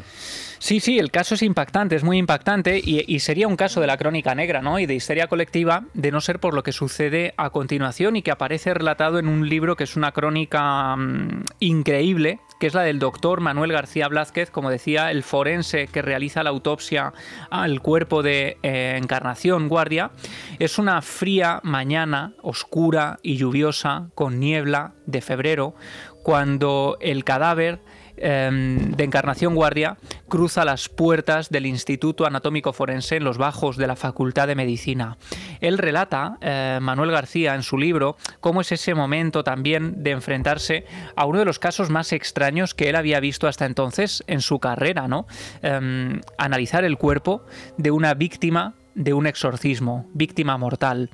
Sí, 0.58 0.78
sí, 0.78 0.98
el 0.98 1.10
caso 1.10 1.36
es 1.36 1.42
impactante, 1.42 1.96
es 1.96 2.04
muy 2.04 2.18
impactante 2.18 2.78
y, 2.84 3.18
sería 3.20 3.48
un 3.48 3.56
caso 3.56 3.80
de 3.80 3.86
la 3.86 3.96
crónica 3.96 4.34
negra, 4.34 4.60
¿no? 4.60 4.78
Y 4.78 4.84
de 4.84 4.94
histeria 4.94 5.26
colectiva, 5.26 5.84
de 5.94 6.10
no 6.10 6.20
ser 6.20 6.38
por 6.38 6.52
lo 6.52 6.62
que 6.62 6.72
sucede 6.72 7.32
a 7.38 7.48
continuación 7.48 8.16
y 8.16 8.22
que 8.22 8.30
aparece 8.30 8.74
relatado 8.74 9.18
en 9.18 9.26
un 9.26 9.48
libro 9.48 9.74
que 9.74 9.84
es 9.84 9.96
una 9.96 10.12
crónica 10.12 10.94
mm, 10.96 11.44
increíble, 11.60 12.40
que 12.60 12.66
es 12.66 12.74
la 12.74 12.82
del 12.82 12.98
doctor 12.98 13.40
Manuel 13.40 13.72
García 13.72 14.06
Blázquez, 14.06 14.50
como 14.50 14.70
decía, 14.70 15.10
el 15.10 15.22
forense 15.22 15.86
que 15.86 16.02
realiza 16.02 16.42
la 16.42 16.50
autopsia 16.50 17.14
al 17.48 17.80
cuerpo 17.80 18.22
de 18.22 18.58
eh, 18.62 18.98
Encarnación 19.02 19.68
Guardia. 19.68 20.10
Es 20.58 20.78
una 20.78 21.00
fría 21.00 21.60
mañana, 21.64 22.34
oscura 22.42 23.18
y 23.22 23.38
lluviosa, 23.38 24.10
con 24.14 24.38
niebla 24.38 24.92
de 25.06 25.22
febrero, 25.22 25.74
cuando 26.22 26.98
el 27.00 27.24
cadáver 27.24 27.80
Em, 28.22 28.92
de 28.92 29.04
Encarnación 29.04 29.54
Guardia 29.54 29.96
cruza 30.28 30.66
las 30.66 30.90
puertas 30.90 31.48
del 31.48 31.64
Instituto 31.64 32.26
Anatómico 32.26 32.74
Forense 32.74 33.16
en 33.16 33.24
los 33.24 33.38
bajos 33.38 33.78
de 33.78 33.86
la 33.86 33.96
Facultad 33.96 34.46
de 34.46 34.54
Medicina. 34.54 35.16
Él 35.60 35.78
relata, 35.78 36.38
eh, 36.40 36.78
Manuel 36.80 37.10
García, 37.10 37.54
en 37.54 37.62
su 37.62 37.78
libro, 37.78 38.16
cómo 38.40 38.60
es 38.60 38.72
ese 38.72 38.94
momento 38.94 39.44
también 39.44 40.02
de 40.02 40.10
enfrentarse 40.10 40.84
a 41.16 41.26
uno 41.26 41.38
de 41.38 41.44
los 41.44 41.58
casos 41.58 41.90
más 41.90 42.12
extraños 42.12 42.74
que 42.74 42.88
él 42.88 42.96
había 42.96 43.20
visto 43.20 43.46
hasta 43.46 43.66
entonces 43.66 44.24
en 44.26 44.40
su 44.40 44.58
carrera, 44.58 45.08
¿no? 45.08 45.26
Em, 45.62 46.20
analizar 46.38 46.84
el 46.84 46.96
cuerpo 46.96 47.44
de 47.76 47.90
una 47.90 48.14
víctima 48.14 48.74
de 48.94 49.14
un 49.14 49.26
exorcismo, 49.26 50.06
víctima 50.14 50.56
mortal. 50.58 51.10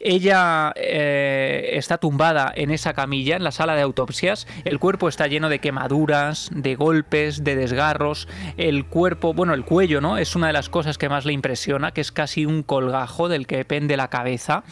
Ella 0.00 0.72
eh, 0.76 1.70
está 1.74 1.98
tumbada 1.98 2.52
en 2.54 2.70
esa 2.70 2.92
camilla, 2.92 3.36
en 3.36 3.44
la 3.44 3.52
sala 3.52 3.74
de 3.74 3.82
autopsias. 3.82 4.46
El 4.64 4.78
cuerpo 4.78 5.08
está 5.08 5.26
lleno 5.26 5.48
de 5.48 5.60
quemaduras, 5.60 6.50
de 6.52 6.74
golpes, 6.74 7.44
de 7.44 7.56
desgarros. 7.56 8.28
El 8.56 8.86
cuerpo, 8.86 9.34
bueno, 9.34 9.54
el 9.54 9.64
cuello, 9.64 10.00
¿no? 10.00 10.18
Es 10.18 10.34
una 10.36 10.48
de 10.48 10.52
las 10.52 10.68
cosas 10.68 10.98
que 10.98 11.08
más 11.08 11.24
le 11.24 11.32
impresiona, 11.32 11.92
que 11.92 12.00
es 12.00 12.12
casi 12.12 12.46
un 12.46 12.62
colgajo 12.62 13.28
del 13.28 13.46
que 13.46 13.64
pende 13.64 13.96
la 13.96 14.08
cabeza. 14.08 14.64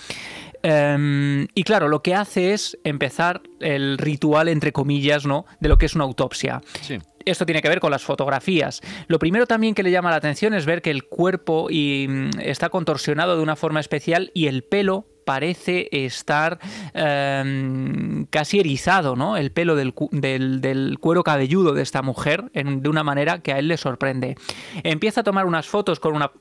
Em, 0.62 1.46
y 1.54 1.62
claro, 1.64 1.88
lo 1.88 2.02
que 2.02 2.14
hace 2.14 2.52
es 2.52 2.78
empezar 2.84 3.42
el 3.60 3.98
ritual, 3.98 4.48
entre 4.48 4.72
comillas, 4.72 5.26
¿no? 5.26 5.46
De 5.60 5.68
lo 5.68 5.78
que 5.78 5.86
es 5.86 5.94
una 5.94 6.04
autopsia. 6.04 6.60
Esto 7.24 7.46
tiene 7.46 7.62
que 7.62 7.68
ver 7.68 7.80
con 7.80 7.90
las 7.90 8.02
fotografías. 8.02 8.80
Lo 9.08 9.18
primero 9.18 9.46
también 9.46 9.74
que 9.74 9.82
le 9.82 9.90
llama 9.90 10.10
la 10.10 10.16
atención 10.16 10.54
es 10.54 10.66
ver 10.66 10.82
que 10.82 10.90
el 10.90 11.04
cuerpo 11.04 11.68
mm, 11.70 12.40
está 12.40 12.70
contorsionado 12.70 13.36
de 13.36 13.42
una 13.42 13.56
forma 13.56 13.80
especial 13.80 14.30
y 14.34 14.46
el 14.46 14.62
pelo 14.62 15.06
parece 15.24 15.88
estar 15.92 16.58
em, 16.94 18.24
casi 18.26 18.58
erizado, 18.58 19.16
¿no? 19.16 19.36
El 19.36 19.52
pelo 19.52 19.76
del, 19.76 19.92
cuero 20.98 21.22
cabelludo 21.22 21.72
de 21.72 21.82
esta 21.82 22.02
mujer 22.02 22.50
de 22.52 22.88
una 22.88 23.04
manera 23.04 23.40
que 23.40 23.52
a 23.52 23.58
él 23.58 23.68
le 23.68 23.76
sorprende. 23.76 24.36
Empieza 24.82 25.20
a 25.20 25.24
tomar 25.24 25.46
unas 25.46 25.68
fotos 25.68 26.00
con 26.00 26.14
una 26.14 26.32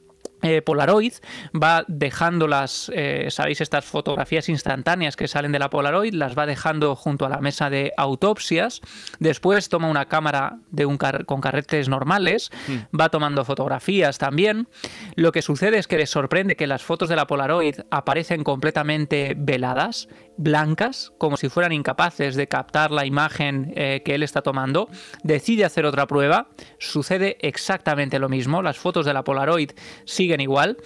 eh, 0.42 0.62
Polaroid 0.62 1.14
va 1.54 1.84
dejando 1.88 2.48
las, 2.48 2.92
eh, 2.94 3.28
sabéis, 3.30 3.62
estas 3.62 3.86
fotografías 3.86 4.50
instantáneas 4.50 5.16
que 5.16 5.28
salen 5.28 5.52
de 5.52 5.60
la 5.60 5.70
Polaroid, 5.70 6.14
las 6.14 6.38
va 6.38 6.46
dejando 6.46 6.96
junto 6.96 7.26
a 7.26 7.30
la 7.30 7.40
mesa 7.40 7.70
de 7.70 7.94
autopsias. 7.98 8.82
Después 9.20 9.70
toma 9.70 9.90
una 9.90 10.06
cámara 10.06 10.60
de 10.72 10.86
un 10.86 10.98
con 10.98 11.42
carretes 11.42 11.90
normales, 11.90 12.52
mm. 12.68 12.98
va 12.98 13.10
tomando 13.10 13.46
fotografías 13.46 14.18
también. 14.18 14.68
Lo 15.16 15.32
que 15.32 15.42
sucede 15.42 15.78
es 15.78 15.88
que 15.88 15.98
le 15.98 16.06
sorprende 16.06 16.56
que 16.56 16.68
las 16.68 16.84
fotos 16.84 17.10
de 17.10 17.16
la 17.16 17.28
Polaroid 17.28 17.76
aparecen 17.90 18.44
completamente 18.44 19.36
veladas 19.38 20.08
blancas, 20.40 21.12
como 21.18 21.36
si 21.36 21.50
fueran 21.50 21.74
incapaces 21.74 22.36
de 22.36 22.48
captar 22.48 22.92
la 22.92 23.06
imagen 23.06 23.74
eh, 23.76 24.02
que 24.06 24.16
él 24.16 24.24
está 24.24 24.42
tomando, 24.42 24.88
decide 25.22 25.66
hacer 25.66 25.86
otra 25.86 26.08
prueba, 26.08 26.48
sucede 26.80 27.38
exactamente 27.42 28.20
lo 28.20 28.30
mismo, 28.30 28.62
las 28.62 28.78
fotos 28.78 29.06
de 29.06 29.14
la 29.14 29.26
Polaroid 29.26 29.72
siguen 30.06 30.40
igual, 30.40 30.78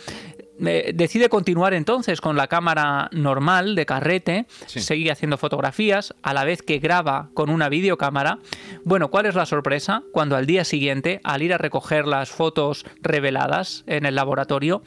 eh, 0.59 0.91
decide 0.93 1.29
continuar 1.29 1.73
entonces 1.73 2.21
con 2.21 2.35
la 2.35 2.47
cámara 2.47 3.09
normal 3.11 3.75
de 3.75 3.85
carrete, 3.85 4.45
sigue 4.65 5.11
haciendo 5.11 5.37
fotografías, 5.37 6.13
a 6.21 6.33
la 6.33 6.45
vez 6.45 6.61
que 6.61 6.79
graba 6.79 7.29
con 7.33 7.49
una 7.49 7.69
videocámara. 7.69 8.39
Bueno, 8.83 9.09
¿cuál 9.09 9.25
es 9.25 9.35
la 9.35 9.45
sorpresa? 9.45 10.03
Cuando 10.11 10.35
al 10.35 10.45
día 10.45 10.63
siguiente, 10.63 11.21
al 11.23 11.41
ir 11.41 11.53
a 11.53 11.57
recoger 11.57 12.07
las 12.07 12.29
fotos 12.29 12.85
reveladas 13.01 13.83
en 13.87 14.05
el 14.05 14.15
laboratorio, 14.15 14.83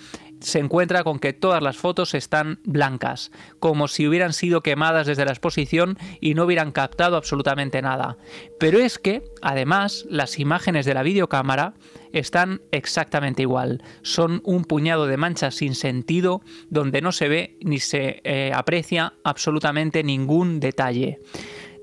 se 0.46 0.60
encuentra 0.60 1.02
con 1.02 1.18
que 1.18 1.32
todas 1.32 1.60
las 1.60 1.76
fotos 1.76 2.14
están 2.14 2.60
blancas, 2.62 3.32
como 3.58 3.88
si 3.88 4.06
hubieran 4.06 4.32
sido 4.32 4.62
quemadas 4.62 5.08
desde 5.08 5.24
la 5.24 5.32
exposición 5.32 5.98
y 6.20 6.34
no 6.34 6.44
hubieran 6.44 6.70
captado 6.70 7.16
absolutamente 7.16 7.82
nada. 7.82 8.16
Pero 8.60 8.78
es 8.78 9.00
que, 9.00 9.24
además, 9.42 10.06
las 10.08 10.38
imágenes 10.38 10.86
de 10.86 10.94
la 10.94 11.02
videocámara 11.02 11.74
están 12.12 12.62
exactamente 12.70 13.42
igual. 13.42 13.82
Son 14.02 14.40
un 14.44 14.64
puñado 14.64 15.08
de 15.08 15.16
manchas 15.16 15.56
sin 15.56 15.74
sentido 15.74 16.42
donde 16.70 17.02
no 17.02 17.10
se 17.10 17.28
ve 17.28 17.58
ni 17.62 17.80
se 17.80 18.20
eh, 18.22 18.52
aprecia 18.54 19.14
absolutamente 19.24 20.04
ningún 20.04 20.60
detalle. 20.60 21.18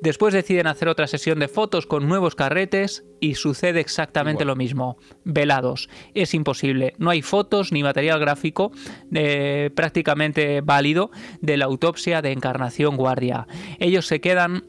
Después 0.03 0.33
deciden 0.33 0.67
hacer 0.67 0.89
otra 0.89 1.07
sesión 1.07 1.39
de 1.39 1.48
fotos 1.48 1.88
con 1.88 2.10
nuevos 2.10 2.36
carretes 2.36 3.05
y 3.22 3.36
sucede 3.36 3.79
exactamente 3.79 4.43
lo 4.43 4.57
mismo. 4.57 4.98
Velados. 5.24 5.88
Es 6.13 6.33
imposible. 6.33 6.93
No 6.98 7.10
hay 7.10 7.22
fotos 7.22 7.72
ni 7.72 7.83
material 7.83 8.19
gráfico 8.19 8.74
eh, 9.13 9.69
prácticamente 9.74 10.60
válido 10.60 11.10
de 11.39 11.55
la 11.55 11.63
autopsia 11.63 12.22
de 12.22 12.33
Encarnación 12.33 12.98
Guardia. 12.98 13.48
Ellos 13.79 14.05
se 14.05 14.19
quedan 14.19 14.65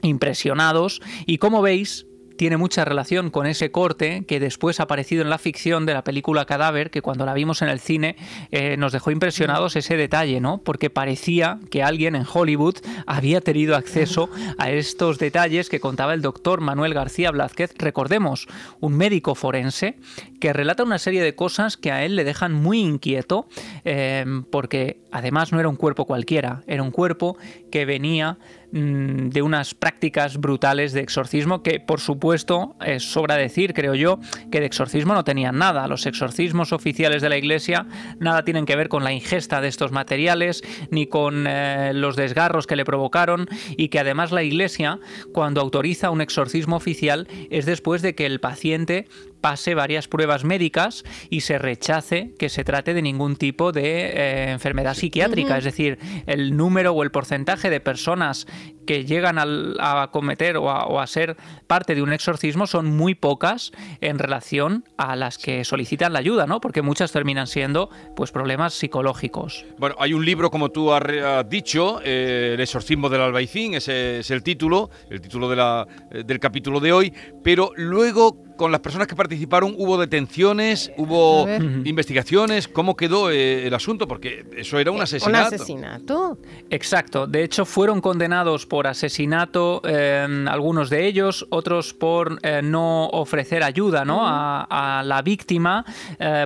impresionados 0.00 1.02
y 1.26 1.36
como 1.36 1.60
veis 1.60 2.06
tiene 2.42 2.56
mucha 2.56 2.84
relación 2.84 3.30
con 3.30 3.46
ese 3.46 3.70
corte 3.70 4.24
que 4.26 4.40
después 4.40 4.80
ha 4.80 4.82
aparecido 4.82 5.22
en 5.22 5.30
la 5.30 5.38
ficción 5.38 5.86
de 5.86 5.94
la 5.94 6.02
película 6.02 6.44
Cadáver, 6.44 6.90
que 6.90 7.00
cuando 7.00 7.24
la 7.24 7.34
vimos 7.34 7.62
en 7.62 7.68
el 7.68 7.78
cine 7.78 8.16
eh, 8.50 8.76
nos 8.76 8.90
dejó 8.90 9.12
impresionados 9.12 9.76
ese 9.76 9.96
detalle, 9.96 10.40
¿no? 10.40 10.58
Porque 10.58 10.90
parecía 10.90 11.60
que 11.70 11.84
alguien 11.84 12.16
en 12.16 12.26
Hollywood 12.26 12.78
había 13.06 13.42
tenido 13.42 13.76
acceso 13.76 14.28
a 14.58 14.72
estos 14.72 15.20
detalles 15.20 15.68
que 15.68 15.78
contaba 15.78 16.14
el 16.14 16.20
doctor 16.20 16.60
Manuel 16.60 16.94
García 16.94 17.30
Blázquez, 17.30 17.74
recordemos, 17.78 18.48
un 18.80 18.96
médico 18.96 19.36
forense 19.36 19.94
que 20.40 20.52
relata 20.52 20.82
una 20.82 20.98
serie 20.98 21.22
de 21.22 21.36
cosas 21.36 21.76
que 21.76 21.92
a 21.92 22.04
él 22.04 22.16
le 22.16 22.24
dejan 22.24 22.52
muy 22.52 22.80
inquieto, 22.80 23.46
eh, 23.84 24.24
porque 24.50 24.98
además 25.12 25.52
no 25.52 25.60
era 25.60 25.68
un 25.68 25.76
cuerpo 25.76 26.06
cualquiera, 26.06 26.64
era 26.66 26.82
un 26.82 26.90
cuerpo 26.90 27.36
que 27.70 27.84
venía 27.84 28.38
Mm, 28.74 29.28
de 29.28 29.42
unas 29.42 29.74
prácticas 29.74 30.38
brutales 30.38 30.94
de 30.94 31.02
exorcismo 31.02 31.62
que, 31.62 31.78
por 31.78 32.00
supuesto, 32.00 32.74
es 32.82 33.02
sobra 33.02 33.36
decir, 33.36 33.74
creo 33.74 33.94
yo, 33.94 34.18
que 34.50 34.60
de 34.60 34.66
exorcismo 34.66 35.12
no 35.12 35.24
tenían 35.24 35.58
nada. 35.58 35.86
Los 35.88 36.06
exorcismos 36.06 36.72
oficiales 36.72 37.20
de 37.20 37.28
la 37.28 37.36
Iglesia 37.36 37.86
nada 38.18 38.44
tienen 38.44 38.64
que 38.64 38.74
ver 38.74 38.88
con 38.88 39.04
la 39.04 39.12
ingesta 39.12 39.60
de 39.60 39.68
estos 39.68 39.92
materiales 39.92 40.62
ni 40.90 41.06
con 41.06 41.46
eh, 41.46 41.92
los 41.92 42.16
desgarros 42.16 42.66
que 42.66 42.76
le 42.76 42.86
provocaron 42.86 43.46
y 43.76 43.88
que 43.88 43.98
además 43.98 44.32
la 44.32 44.42
Iglesia, 44.42 45.00
cuando 45.34 45.60
autoriza 45.60 46.08
un 46.08 46.22
exorcismo 46.22 46.76
oficial, 46.76 47.28
es 47.50 47.66
después 47.66 48.00
de 48.00 48.14
que 48.14 48.24
el 48.24 48.40
paciente 48.40 49.06
pase 49.42 49.74
varias 49.74 50.08
pruebas 50.08 50.44
médicas 50.44 51.04
y 51.28 51.42
se 51.42 51.58
rechace 51.58 52.32
que 52.38 52.48
se 52.48 52.64
trate 52.64 52.94
de 52.94 53.02
ningún 53.02 53.36
tipo 53.36 53.72
de 53.72 54.06
eh, 54.06 54.50
enfermedad 54.52 54.94
psiquiátrica. 54.94 55.58
Es 55.58 55.64
decir, 55.64 55.98
el 56.26 56.56
número 56.56 56.92
o 56.92 57.02
el 57.02 57.10
porcentaje 57.10 57.68
de 57.68 57.80
personas 57.80 58.46
que 58.86 59.04
llegan 59.04 59.38
a, 59.38 60.08
cometer 60.12 60.56
o 60.56 61.00
a, 61.00 61.06
ser 61.06 61.36
parte 61.66 61.94
de 61.94 62.02
un 62.02 62.12
exorcismo 62.12 62.66
son 62.66 62.96
muy 62.96 63.14
pocas 63.14 63.72
en 64.00 64.18
relación 64.18 64.84
a 64.96 65.16
las 65.16 65.38
que 65.38 65.64
solicitan 65.64 66.12
la 66.12 66.20
ayuda, 66.20 66.46
¿no? 66.46 66.60
Porque 66.60 66.82
muchas 66.82 67.12
terminan 67.12 67.46
siendo 67.46 67.90
pues 68.16 68.30
problemas 68.30 68.74
psicológicos. 68.74 69.64
Bueno, 69.78 69.96
hay 69.98 70.14
un 70.14 70.24
libro, 70.24 70.50
como 70.50 70.70
tú 70.70 70.92
has 70.92 71.48
dicho, 71.48 72.00
eh, 72.04 72.52
El 72.54 72.60
exorcismo 72.60 73.08
del 73.08 73.20
albaicín, 73.20 73.74
ese 73.74 74.20
es 74.20 74.30
el 74.30 74.42
título, 74.42 74.90
el 75.10 75.20
título 75.20 75.48
de 75.48 75.56
la, 75.56 75.86
eh, 76.10 76.22
del 76.24 76.38
capítulo 76.38 76.80
de 76.80 76.92
hoy, 76.92 77.12
pero 77.42 77.72
luego 77.76 78.38
con 78.56 78.70
las 78.70 78.80
personas 78.80 79.08
que 79.08 79.16
participaron 79.16 79.74
hubo 79.76 79.98
detenciones, 79.98 80.92
hubo 80.96 81.48
investigaciones, 81.84 82.68
¿cómo 82.68 82.96
quedó 82.96 83.30
eh, 83.30 83.66
el 83.66 83.74
asunto? 83.74 84.06
Porque 84.06 84.44
eso 84.56 84.78
era 84.78 84.90
un 84.90 85.00
asesinato. 85.00 85.48
Un 85.48 85.54
asesinato. 85.54 86.38
Exacto, 86.70 87.26
de 87.26 87.42
hecho 87.42 87.64
fueron 87.64 88.00
condenados 88.00 88.66
por 88.72 88.86
asesinato 88.86 89.82
eh, 89.84 90.26
algunos 90.48 90.88
de 90.88 91.06
ellos, 91.06 91.46
otros 91.50 91.92
por 91.92 92.38
eh, 92.42 92.62
no 92.64 93.06
ofrecer 93.08 93.62
ayuda 93.62 94.06
¿no? 94.06 94.22
a, 94.24 95.02
la 95.04 95.20
víctima, 95.20 95.84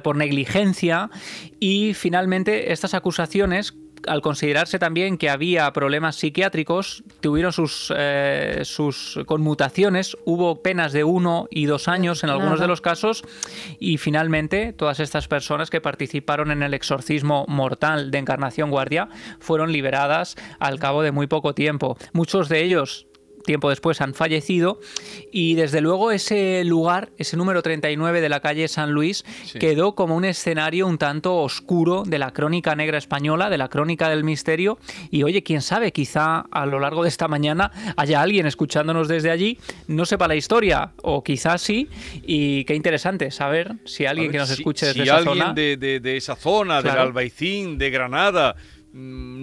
por 0.03 0.17
negligencia 0.17 1.09
y 1.61 1.95
finalmente 1.95 2.73
estas 2.73 2.95
acusaciones 2.95 3.77
al 4.07 4.21
considerarse 4.23 4.79
también 4.79 5.19
que 5.19 5.31
había 5.31 5.73
problemas 5.73 6.17
psiquiátricos, 6.17 7.03
tuvieron 7.21 7.53
sus, 7.53 7.93
eh, 7.97 8.61
sus 8.65 9.21
conmutaciones, 9.27 10.17
hubo 10.25 10.63
penas 10.63 10.93
de 10.93 11.05
uno 11.05 11.49
y 11.51 11.67
dos 11.67 11.89
años 11.89 12.25
en 12.25 12.31
algunos 12.31 12.61
de 12.61 12.69
los 12.69 12.81
casos, 12.81 13.25
y 13.79 13.99
finalmente 13.99 14.73
todas 14.73 15.01
estas 15.01 15.29
personas 15.29 15.71
que 15.71 15.81
participaron 15.81 16.51
en 16.51 16.63
el 16.63 16.75
exorcismo 16.75 17.45
mortal 17.49 18.11
de 18.11 18.19
Encarnación 18.19 18.71
Guardia 18.71 19.09
fueron 19.41 19.73
liberadas 19.73 20.37
al 20.59 20.79
cabo 20.79 21.03
de 21.03 21.13
muy 21.13 21.27
poco 21.27 21.55
tiempo. 21.55 21.97
Muchos 22.13 22.49
de 22.49 22.63
ellos 22.63 23.07
tiempo 23.47 23.71
después 23.71 24.01
han 24.03 24.13
fallecido. 24.13 24.81
Y 25.33 25.55
desde 25.55 25.81
luego 25.81 26.11
ese 26.11 26.63
lugar, 26.65 27.11
ese 27.17 27.37
número 27.37 27.63
39 27.63 28.21
de 28.21 28.29
la 28.29 28.41
calle 28.41 28.69
San 28.69 28.93
Luis, 28.93 29.25
quedó 29.59 29.95
como 29.95 30.17
un 30.17 30.25
escenario 30.25 30.87
un 30.87 30.99
tanto 30.99 31.37
oscuro 31.37 32.03
de 32.05 32.19
la 32.19 32.33
crónica 32.33 32.77
negra 32.77 32.99
española, 32.99 33.49
de 33.49 33.59
la 33.59 33.69
crónica 33.69 34.11
del 34.11 34.25
misterio. 34.25 34.79
Y 35.11 35.23
oye, 35.23 35.43
quién 35.43 35.63
sabe, 35.63 35.93
quizá 35.93 36.41
a 36.51 36.67
lo 36.67 36.81
largo 36.81 37.03
de 37.03 37.09
esta 37.09 37.29
mañana 37.29 37.71
haya 37.97 38.21
alguien 38.21 38.47
escuchándonos 38.47 39.09
desde 39.09 39.31
allí, 39.31 39.59
no 39.87 40.05
sepa 40.05 40.29
la 40.29 40.37
historia 40.37 40.93
o 41.03 41.23
quizás 41.23 41.63
sí. 41.63 41.89
Y 42.23 42.65
qué 42.65 42.75
interesante 42.75 43.31
saber 43.31 43.77
si 43.85 44.05
alguien 44.07 44.31
que 44.31 44.39
nos 44.39 44.51
escuche 44.51 44.87
desde 44.87 45.05
esa 45.05 45.17
alguien 45.17 45.39
zona... 45.39 45.53
De, 45.55 45.77
de, 45.77 46.17
esa 46.17 46.37
zona, 46.37 46.83
del 46.83 46.99
Albaicín, 46.99 47.79
de 47.79 47.91
Granada, 47.91 48.57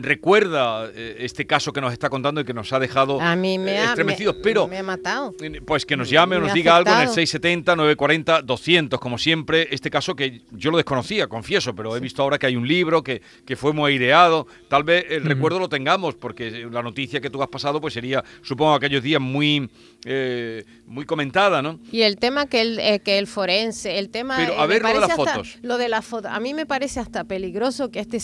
recuerda 0.02 0.90
eh, 0.94 1.18
este 1.20 1.46
caso 1.46 1.72
que 1.72 1.80
nos 1.80 1.94
está 1.94 2.10
contando 2.10 2.42
y 2.42 2.44
que 2.44 2.54
nos 2.54 2.74
ha 2.74 2.80
dejado 2.80 3.22
a 3.22 3.36
mí 3.36 3.60
me 3.60 3.76
eh, 3.76 3.84
estremecidos, 3.84 4.38
pero 4.42 4.68
me 4.68 4.80
ha 4.80 4.84
matado. 4.84 5.34
Pues 5.66 5.86
que 5.86 5.96
nos 5.96 6.10
llame 6.10 6.38
o 6.38 6.40
nos 6.40 6.54
diga 6.54 6.76
algo 6.76 6.92
en 6.92 7.02
el 7.02 7.08
670 7.10 7.76
940 7.76 8.42
200, 8.42 9.00
como 9.00 9.18
siempre, 9.18 9.68
este 9.72 9.90
caso 9.90 10.16
que 10.16 10.42
yo 10.52 10.72
lo 10.72 10.78
desconocía, 10.78 11.28
confieso, 11.28 11.76
pero 11.76 11.96
he 11.96 12.00
visto 12.00 12.24
ahora 12.24 12.40
que 12.40 12.48
hay 12.48 12.56
un 12.56 12.68
libro 12.68 13.04
que, 13.04 13.22
que 13.46 13.56
fue 13.56 13.74
muy 13.74 13.92
aireado, 13.92 14.48
tal 14.70 14.84
vez 14.84 15.06
el 15.10 15.24
recuerdo 15.24 15.60
lo 15.60 15.70
tengamos 15.70 16.16
porque 16.16 16.68
la 16.72 16.82
noticia 16.82 17.22
que 17.22 17.30
tú 17.30 17.42
has 17.44 17.50
pasado 17.50 17.80
pues 17.80 17.94
sería, 17.94 18.24
supongo, 18.42 18.74
aquellos 18.74 19.04
días 19.04 19.22
muy 19.22 19.70
eh, 20.06 20.66
muy 20.86 21.06
comentada, 21.06 21.62
¿no? 21.62 21.80
Y 21.92 22.02
el 22.02 22.18
tema 22.18 22.48
que 22.48 22.62
el, 22.62 23.02
que 23.04 23.18
el 23.20 23.28
forense, 23.28 24.00
el 24.00 24.10
tema 24.10 24.36
Pero 24.38 24.60
a 24.60 24.66
ver 24.66 24.82
lo 24.82 24.90
de 24.90 25.00
las 25.00 25.16
fotos. 25.16 25.58
Lo 25.62 25.78
de 25.78 25.90
las 25.90 26.04
fotos, 26.06 26.32
a 26.34 26.40
mí 26.40 26.54
me 26.54 26.66
parece 26.66 27.00
hasta 27.00 27.24
peligroso 27.24 27.90
que 27.90 28.00
este 28.00 28.20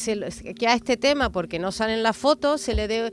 que 0.55 0.67
a 0.67 0.73
este 0.73 0.97
tema 0.97 1.18
porque 1.27 1.59
no 1.59 1.73
salen 1.73 2.03
las 2.03 2.15
fotos, 2.15 2.61
se 2.61 2.73
le 2.73 2.87
dé 2.87 3.11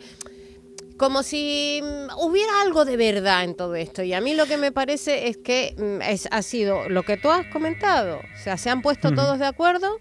como 0.97 1.23
si 1.23 1.81
mm, 1.83 2.19
hubiera 2.19 2.61
algo 2.63 2.85
de 2.85 2.97
verdad 2.97 3.45
en 3.45 3.55
todo 3.55 3.75
esto. 3.75 4.03
Y 4.03 4.15
a 4.15 4.21
mí 4.21 4.35
lo 4.35 4.47
que 4.47 4.57
me 4.57 4.73
parece 4.73 5.29
es 5.29 5.37
que 5.37 5.75
mm, 5.77 6.03
es, 6.03 6.29
ha 6.31 6.43
sido 6.43 6.89
lo 6.89 7.03
que 7.03 7.17
tú 7.17 7.31
has 7.31 7.47
comentado. 7.47 8.19
O 8.19 8.43
sea, 8.43 8.57
se 8.57 8.71
han 8.71 8.83
puesto 8.83 9.13
todos 9.13 9.39
de 9.39 9.47
acuerdo 9.47 9.99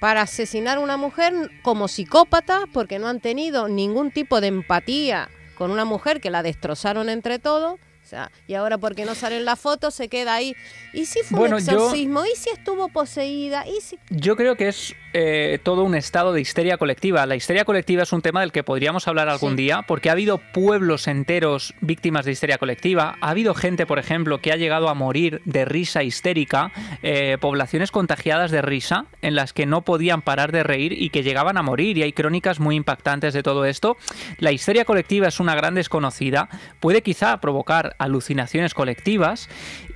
para 0.00 0.22
asesinar 0.22 0.78
a 0.78 0.80
una 0.80 0.96
mujer 0.96 1.50
como 1.62 1.88
psicópata 1.88 2.64
porque 2.72 2.98
no 2.98 3.08
han 3.08 3.20
tenido 3.20 3.68
ningún 3.68 4.10
tipo 4.10 4.40
de 4.40 4.46
empatía 4.48 5.28
con 5.56 5.70
una 5.70 5.84
mujer 5.84 6.20
que 6.20 6.30
la 6.30 6.42
destrozaron 6.42 7.08
entre 7.10 7.38
todos. 7.38 7.78
Sea, 8.10 8.32
y 8.48 8.54
ahora 8.54 8.76
porque 8.76 9.04
no 9.04 9.14
salen 9.14 9.44
las 9.44 9.60
fotos 9.60 9.94
se 9.94 10.08
queda 10.08 10.34
ahí. 10.34 10.56
¿Y 10.92 11.04
si 11.06 11.20
fue 11.22 11.48
un 11.48 11.54
exorcismo? 11.54 12.24
¿Y 12.26 12.36
si 12.36 12.50
estuvo 12.50 12.88
poseída? 12.88 13.64
¿Y 13.68 13.80
si... 13.80 14.00
Yo 14.08 14.34
creo 14.34 14.56
que 14.56 14.66
es 14.66 14.96
eh, 15.12 15.60
todo 15.62 15.84
un 15.84 15.94
estado 15.94 16.32
de 16.32 16.40
histeria 16.40 16.76
colectiva. 16.76 17.24
La 17.26 17.36
histeria 17.36 17.64
colectiva 17.64 18.02
es 18.02 18.12
un 18.12 18.20
tema 18.20 18.40
del 18.40 18.50
que 18.50 18.64
podríamos 18.64 19.06
hablar 19.06 19.28
algún 19.28 19.54
día, 19.54 19.82
porque 19.86 20.08
ha 20.08 20.12
habido 20.12 20.38
pueblos 20.38 21.06
enteros 21.06 21.74
víctimas 21.80 22.24
de 22.24 22.32
histeria 22.32 22.58
colectiva. 22.58 23.16
Ha 23.20 23.30
habido 23.30 23.54
gente, 23.54 23.86
por 23.86 24.00
ejemplo, 24.00 24.40
que 24.40 24.50
ha 24.50 24.56
llegado 24.56 24.88
a 24.88 24.94
morir 24.94 25.40
de 25.44 25.64
risa 25.64 26.02
histérica, 26.02 26.72
eh, 27.04 27.38
poblaciones 27.40 27.92
contagiadas 27.92 28.50
de 28.50 28.60
risa, 28.60 29.06
en 29.22 29.36
las 29.36 29.52
que 29.52 29.66
no 29.66 29.82
podían 29.82 30.22
parar 30.22 30.50
de 30.50 30.64
reír 30.64 30.92
y 31.00 31.10
que 31.10 31.22
llegaban 31.22 31.56
a 31.56 31.62
morir. 31.62 31.96
Y 31.96 32.02
hay 32.02 32.12
crónicas 32.12 32.58
muy 32.58 32.74
impactantes 32.74 33.34
de 33.34 33.44
todo 33.44 33.64
esto. 33.66 33.96
La 34.38 34.50
histeria 34.50 34.84
colectiva 34.84 35.28
es 35.28 35.38
una 35.38 35.54
gran 35.54 35.74
desconocida, 35.74 36.48
puede 36.80 37.02
quizá 37.02 37.40
provocar 37.40 37.94
alucinaciones 38.00 38.74
colectivas 38.74 39.48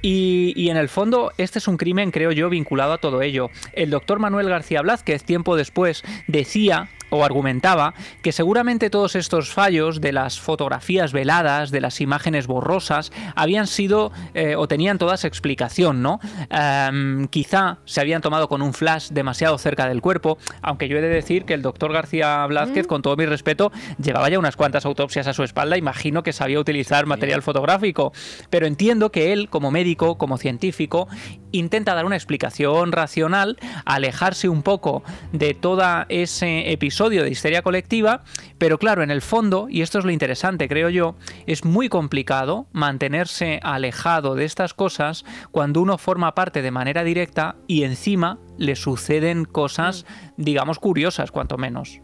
y, 0.02 0.68
en 0.68 0.76
el 0.76 0.88
fondo 0.88 1.32
este 1.38 1.58
es 1.58 1.66
un 1.66 1.78
crimen, 1.78 2.10
creo 2.10 2.30
yo, 2.30 2.50
vinculado 2.50 2.92
a 2.92 2.98
todo 2.98 3.22
ello. 3.22 3.50
El 3.72 3.90
doctor 3.90 4.18
Manuel 4.18 4.48
García 4.48 4.82
Blázquez, 4.82 5.24
tiempo 5.24 5.56
después, 5.56 6.04
decía 6.28 6.88
o 7.16 7.24
argumentaba 7.24 7.94
que 8.22 8.32
seguramente 8.32 8.90
todos 8.90 9.16
estos 9.16 9.50
fallos 9.50 10.00
de 10.00 10.12
las 10.12 10.40
fotografías 10.40 11.12
veladas, 11.12 11.70
de 11.70 11.80
las 11.80 12.00
imágenes 12.00 12.46
borrosas, 12.46 13.12
habían 13.34 13.66
sido 13.66 14.12
eh, 14.34 14.56
o 14.56 14.68
tenían 14.68 14.98
todas 14.98 15.24
explicación, 15.24 16.02
¿no? 16.02 16.20
Em, 16.50 17.26
quizá 17.28 17.78
se 17.84 18.00
habían 18.00 18.22
tomado 18.22 18.48
con 18.48 18.62
un 18.62 18.72
flash 18.72 19.08
demasiado 19.10 19.58
cerca 19.58 19.88
del 19.88 20.00
cuerpo, 20.00 20.38
aunque 20.62 20.88
yo 20.88 20.98
he 20.98 21.00
de 21.00 21.08
decir 21.08 21.44
que 21.44 21.54
el 21.54 21.62
doctor 21.62 21.92
García 21.92 22.44
Blázquez, 22.46 22.86
mm. 22.86 22.88
con 22.88 23.02
todo 23.02 23.16
mi 23.16 23.26
respeto, 23.26 23.72
llevaba 24.02 24.28
ya 24.28 24.38
unas 24.38 24.56
cuantas 24.56 24.86
autopsias 24.86 25.26
a 25.26 25.32
su 25.34 25.42
espalda, 25.42 25.76
imagino 25.76 26.22
que 26.22 26.32
sabía 26.32 26.58
utilizar 26.58 27.06
material 27.06 27.42
fotográfico, 27.42 28.12
pero 28.50 28.66
entiendo 28.66 29.10
que 29.10 29.32
él, 29.32 29.48
como 29.48 29.70
médico, 29.70 30.18
como 30.18 30.38
científico, 30.38 31.08
intenta 31.52 31.94
dar 31.94 32.04
una 32.04 32.16
explicación 32.16 32.92
racional, 32.92 33.58
alejarse 33.84 34.48
un 34.48 34.62
poco 34.62 35.02
de 35.32 35.54
todo 35.54 35.74
ese 36.08 36.72
episodio 36.72 37.03
de 37.08 37.30
histeria 37.30 37.62
colectiva, 37.62 38.24
pero 38.58 38.78
claro, 38.78 39.02
en 39.02 39.10
el 39.10 39.22
fondo, 39.22 39.66
y 39.70 39.82
esto 39.82 39.98
es 39.98 40.04
lo 40.04 40.10
interesante, 40.10 40.68
creo 40.68 40.88
yo, 40.88 41.16
es 41.46 41.64
muy 41.64 41.88
complicado 41.88 42.66
mantenerse 42.72 43.60
alejado 43.62 44.34
de 44.34 44.44
estas 44.44 44.74
cosas 44.74 45.24
cuando 45.50 45.80
uno 45.80 45.98
forma 45.98 46.34
parte 46.34 46.62
de 46.62 46.70
manera 46.70 47.04
directa 47.04 47.56
y 47.66 47.84
encima 47.84 48.38
le 48.58 48.76
suceden 48.76 49.44
cosas, 49.44 50.06
digamos, 50.36 50.78
curiosas, 50.78 51.30
cuanto 51.30 51.58
menos. 51.58 52.00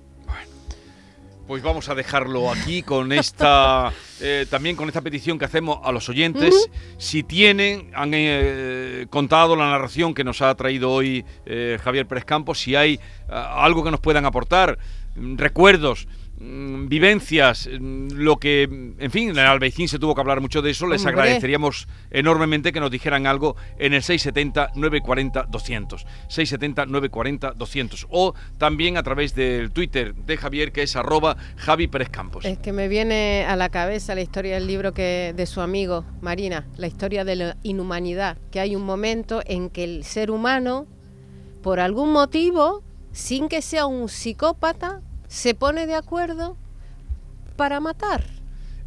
Pues 1.51 1.65
vamos 1.65 1.89
a 1.89 1.97
dejarlo 1.97 2.49
aquí 2.49 2.85
con 2.85 3.11
esta 3.11 3.93
eh, 4.21 4.47
también 4.49 4.77
con 4.77 4.87
esta 4.87 5.01
petición 5.01 5.37
que 5.37 5.47
hacemos 5.47 5.81
a 5.83 5.91
los 5.91 6.09
oyentes. 6.09 6.71
Si 6.97 7.25
tienen, 7.25 7.91
han 7.93 8.13
eh, 8.15 9.09
contado 9.11 9.57
la 9.57 9.69
narración 9.69 10.15
que 10.15 10.23
nos 10.23 10.43
ha 10.43 10.55
traído 10.55 10.93
hoy 10.93 11.25
eh, 11.47 11.77
Javier 11.83 12.07
Pérez 12.07 12.25
Campos, 12.25 12.61
si 12.61 12.77
hay 12.77 13.01
algo 13.29 13.83
que 13.83 13.91
nos 13.91 13.99
puedan 13.99 14.27
aportar, 14.27 14.79
recuerdos 15.17 16.07
mm, 16.41 16.89
vivencias, 16.89 17.69
mm, 17.69 18.09
lo 18.15 18.39
que, 18.39 18.63
en 18.63 19.11
fin, 19.11 19.31
en 19.31 19.39
el 19.39 19.47
Albaicín 19.47 19.89
se 19.89 19.99
tuvo 19.99 20.15
que 20.15 20.21
hablar 20.21 20.41
mucho 20.41 20.63
de 20.63 20.71
eso, 20.71 20.87
les 20.87 21.03
Hombre. 21.03 21.23
agradeceríamos 21.23 21.89
enormemente 22.11 22.73
que 22.73 22.81
nos 22.81 22.91
dijeran 22.91 23.27
algo 23.27 23.57
en 23.79 23.95
el 23.95 24.03
670-940-200. 24.03 26.05
670-940-200. 26.29 28.07
O 28.11 28.35
también 28.59 28.97
a 28.97 29.03
través 29.03 29.35
del 29.35 29.71
Twitter 29.71 30.15
de 30.15 30.37
Javier, 30.37 30.73
que 30.73 30.83
es 30.83 30.97
arroba 30.97 31.37
Javi 31.57 31.87
Pérez 31.87 32.09
Campos. 32.09 32.45
Es 32.45 32.59
que 32.59 32.73
me 32.73 32.89
viene 32.89 33.45
a 33.47 33.57
la 33.57 33.69
cabeza 33.69 34.15
la 34.15 34.23
historia 34.23 34.55
del 34.55 34.67
libro 34.67 34.93
que 34.93 35.33
de 35.37 35.47
su 35.47 35.61
amigo 35.61 36.05
Marina, 36.21 36.67
la 36.77 36.87
historia 36.87 37.25
de 37.25 37.37
la 37.37 37.57
inhumanidad, 37.63 38.39
que 38.51 38.61
hay 38.61 38.75
un 38.75 38.83
momento 38.83 39.43
en 39.47 39.71
que 39.71 39.85
el 39.85 40.05
ser 40.05 40.31
humano, 40.31 40.87
por 41.63 41.81
algún 41.81 42.13
motivo, 42.13 42.83
sin 43.13 43.49
que 43.49 43.63
sea 43.63 43.87
un 43.87 44.09
psicópata, 44.09 45.01
se 45.31 45.55
pone 45.55 45.87
de 45.87 45.95
acuerdo 45.95 46.57
para 47.57 47.79
matar. 47.79 48.25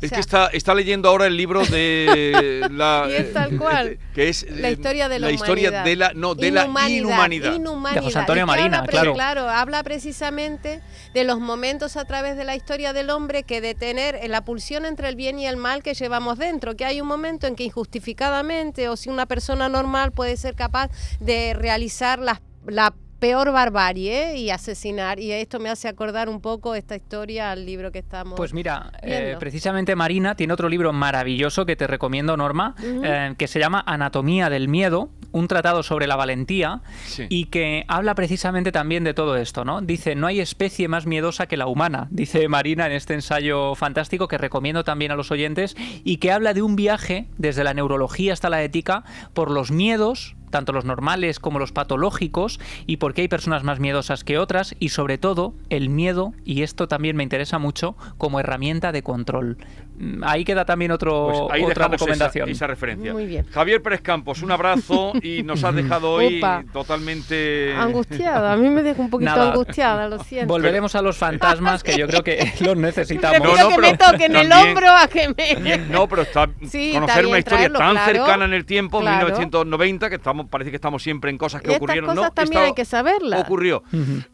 Es 0.02 0.08
O 0.08 0.10
sea, 0.10 0.16
que 0.18 0.20
está, 0.20 0.48
está 0.48 0.76
leyendo 0.76 1.08
ahora 1.08 1.26
el 1.26 1.38
libro 1.38 1.64
de 1.66 2.68
la 2.72 3.08
Y 3.10 3.14
es 3.14 3.32
tal 3.32 3.58
cual. 3.58 3.98
que 4.14 4.28
es 4.28 4.46
la 4.52 4.68
eh, 4.68 4.74
historia 4.74 5.08
de 5.08 5.20
la, 5.20 5.32
historia 5.32 5.70
humanidad. 5.70 5.86
de 5.86 5.96
la 5.96 6.14
no 6.14 6.36
de 6.36 6.52
la 6.52 6.64
inhumanidad. 6.66 7.54
inhumanidad. 7.54 7.94
De 7.96 8.02
José 8.02 8.20
Antonio 8.20 8.44
¿Y 8.44 8.46
qué 8.46 8.52
Marina, 8.58 8.80
habla 8.80 8.92
claro. 8.92 9.14
Claro, 9.14 9.50
habla 9.50 9.82
precisamente 9.84 10.82
de 11.14 11.24
los 11.24 11.40
momentos 11.40 11.96
a 11.96 12.04
través 12.04 12.36
de 12.36 12.44
la 12.44 12.58
historia 12.58 12.92
del 12.92 13.10
hombre 13.10 13.44
que 13.44 13.62
de 13.62 13.74
tener 13.76 14.20
la 14.30 14.44
pulsión 14.44 14.86
entre 14.86 15.08
el 15.08 15.16
bien 15.16 15.40
y 15.40 15.48
el 15.48 15.56
mal 15.56 15.82
que 15.82 15.94
llevamos 15.94 16.38
dentro, 16.38 16.76
que 16.76 16.84
hay 16.84 17.00
un 17.00 17.08
momento 17.08 17.48
en 17.48 17.56
que 17.56 17.64
injustificadamente 17.64 18.90
o 18.90 18.98
si 18.98 19.10
una 19.10 19.26
persona 19.28 19.70
normal 19.70 20.12
puede 20.12 20.36
ser 20.36 20.56
capaz 20.56 20.90
de 21.22 21.54
realizar 21.54 22.20
la, 22.20 22.42
la 22.68 22.94
peor 23.24 23.54
barbarie 23.54 24.36
y 24.36 24.50
asesinar. 24.50 25.18
Y 25.18 25.32
esto 25.32 25.58
me 25.58 25.70
hace 25.70 25.88
acordar 25.88 26.28
un 26.28 26.42
poco 26.42 26.76
esta 26.76 26.98
historia 26.98 27.52
al 27.52 27.66
libro 27.66 27.90
que 27.90 28.00
estamos 28.00 28.34
Pues 28.36 28.54
mira, 28.54 28.92
eh, 29.02 29.38
precisamente 29.40 29.96
Marina 29.96 30.36
tiene 30.36 30.52
otro 30.52 30.68
libro 30.68 30.92
maravilloso 30.92 31.66
que 31.66 31.78
te 31.78 31.88
recomiendo, 31.88 32.36
Norma, 32.36 32.76
eh, 32.84 33.34
que 33.38 33.48
se 33.48 33.60
llama 33.60 33.82
Anatomía 33.88 34.50
del 34.50 34.68
Miedo, 34.68 35.10
un 35.32 35.48
tratado 35.48 35.84
sobre 35.84 36.06
la 36.06 36.18
valentía 36.18 36.82
Sí. 37.06 37.28
y 37.30 37.46
que 37.46 37.86
habla 37.88 38.14
precisamente 38.14 38.74
también 38.74 39.06
de 39.06 39.14
todo 39.14 39.38
esto, 39.38 39.64
¿no? 39.64 39.80
Dice, 39.80 40.16
no 40.16 40.28
hay 40.28 40.42
especie 40.42 40.90
más 40.90 41.06
miedosa 41.06 41.48
que 41.48 41.56
la 41.56 41.68
humana, 41.68 42.08
dice 42.12 42.50
Marina 42.50 42.88
en 42.88 42.92
este 42.92 43.14
ensayo 43.14 43.74
fantástico 43.76 44.28
que 44.28 44.38
recomiendo 44.38 44.84
también 44.84 45.12
a 45.12 45.16
los 45.16 45.32
oyentes 45.32 45.78
y 46.04 46.18
que 46.18 46.34
habla 46.34 46.54
de 46.54 46.62
un 46.62 46.76
viaje 46.76 47.28
desde 47.38 47.64
la 47.64 47.74
neurología 47.74 48.34
hasta 48.34 48.50
la 48.50 48.64
ética 48.64 49.06
por 49.34 49.50
los 49.50 49.72
miedos 49.72 50.36
tanto 50.54 50.72
los 50.72 50.86
normales 50.86 51.40
como 51.40 51.58
los 51.60 51.72
patológicos, 51.72 52.60
y 52.86 52.98
por 52.98 53.14
qué 53.14 53.22
hay 53.24 53.28
personas 53.28 53.64
más 53.64 53.80
miedosas 53.80 54.24
que 54.24 54.38
otras, 54.38 54.76
y 54.80 54.90
sobre 54.90 55.18
todo 55.18 55.54
el 55.70 55.90
miedo, 55.90 56.34
y 56.46 56.62
esto 56.62 56.88
también 56.88 57.16
me 57.18 57.24
interesa 57.24 57.58
mucho, 57.60 57.98
como 58.18 58.40
herramienta 58.40 58.92
de 58.92 59.02
control. 59.02 59.58
Mm, 59.98 60.24
Ahí 60.24 60.46
queda 60.46 60.66
también 60.66 60.92
otro, 60.92 61.28
Pues 61.50 61.52
ahí 61.52 61.64
otra 61.64 61.86
esa, 61.86 61.92
recomendación. 61.92 62.50
esa 62.50 62.68
referencia. 62.68 63.14
Muy 63.14 63.26
bien. 63.26 63.46
Javier 63.52 63.82
Pérez 63.82 64.02
Campos, 64.02 64.42
un 64.44 64.52
abrazo 64.52 65.14
y 65.22 65.42
nos 65.44 65.64
has 65.64 65.74
dejado 65.76 66.12
hoy 66.14 66.40
totalmente 66.72 67.74
Angustiada, 67.78 68.54
a 68.54 68.56
mí 68.58 68.70
me 68.70 68.84
deja 68.84 69.02
un 69.02 69.10
poquito 69.10 69.32
Nada. 69.32 69.52
angustiada, 69.52 70.08
lo 70.08 70.20
siento. 70.24 70.54
Volveremos 70.54 70.96
a 70.96 71.02
los 71.02 71.18
fantasmas, 71.18 71.84
que 71.84 71.98
yo 71.98 72.08
creo 72.08 72.24
que 72.24 72.54
los 72.62 72.78
necesitamos. 72.78 73.40
No, 73.40 73.56
no, 73.58 73.70
que 73.70 73.78
me 73.82 73.96
pero 73.96 74.12
toquen 74.12 74.36
el 74.36 74.50
también- 74.50 74.70
hombro 74.70 74.90
a 74.90 75.08
que 75.08 75.30
me... 75.36 75.78
No, 75.90 76.08
pero 76.08 76.22
está 76.24 76.48
Sí, 76.68 76.90
está 76.90 77.00
conocer 77.02 77.26
una 77.26 77.28
bien 77.28 77.40
historia 77.40 77.58
traerlo, 77.58 77.80
tan 77.80 77.92
claro, 77.94 78.12
cercana 78.14 78.46
en 78.46 78.54
el 78.54 78.66
tiempo, 78.66 79.00
claro. 79.00 79.18
1990, 79.26 80.10
que 80.10 80.16
estamos, 80.16 80.43
parece 80.48 80.70
que 80.72 80.76
estamos 80.78 81.02
siempre 81.04 81.30
en 81.32 81.38
cosas 81.38 81.62
que 81.62 81.70
Y 81.70 81.74
estas 81.74 81.84
ocurrieron. 81.84 82.10
cosas 82.10 82.24
no, 82.24 82.32
también 82.34 82.62
Esta 82.62 82.68
hay 82.68 82.74
que 82.74 82.86
saberlas. 82.86 83.42
Ocurrió. 83.42 83.84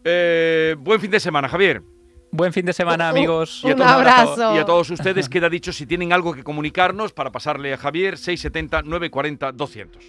Eh, 0.03 0.75
buen 0.79 0.99
fin 0.99 1.11
de 1.11 1.19
semana, 1.19 1.47
Javier. 1.49 1.81
Buen 2.31 2.53
fin 2.53 2.65
de 2.65 2.73
semana, 2.73 3.05
Un- 3.05 3.17
amigos. 3.17 3.63
un 3.63 3.71
a 3.71 3.75
todos- 3.75 3.89
abrazo. 3.91 4.55
Y 4.55 4.59
a 4.59 4.65
todos 4.65 4.89
ustedes 4.91 5.27
queda 5.29 5.49
dicho 5.49 5.73
si 5.73 5.85
tienen 5.87 6.13
algo 6.13 6.33
que 6.33 6.43
comunicarnos 6.43 7.11
para 7.11 7.31
pasarle 7.31 7.73
a 7.73 7.77
Javier 7.77 8.17
670 8.17 8.83
940 8.83 9.51
200. 9.51 10.03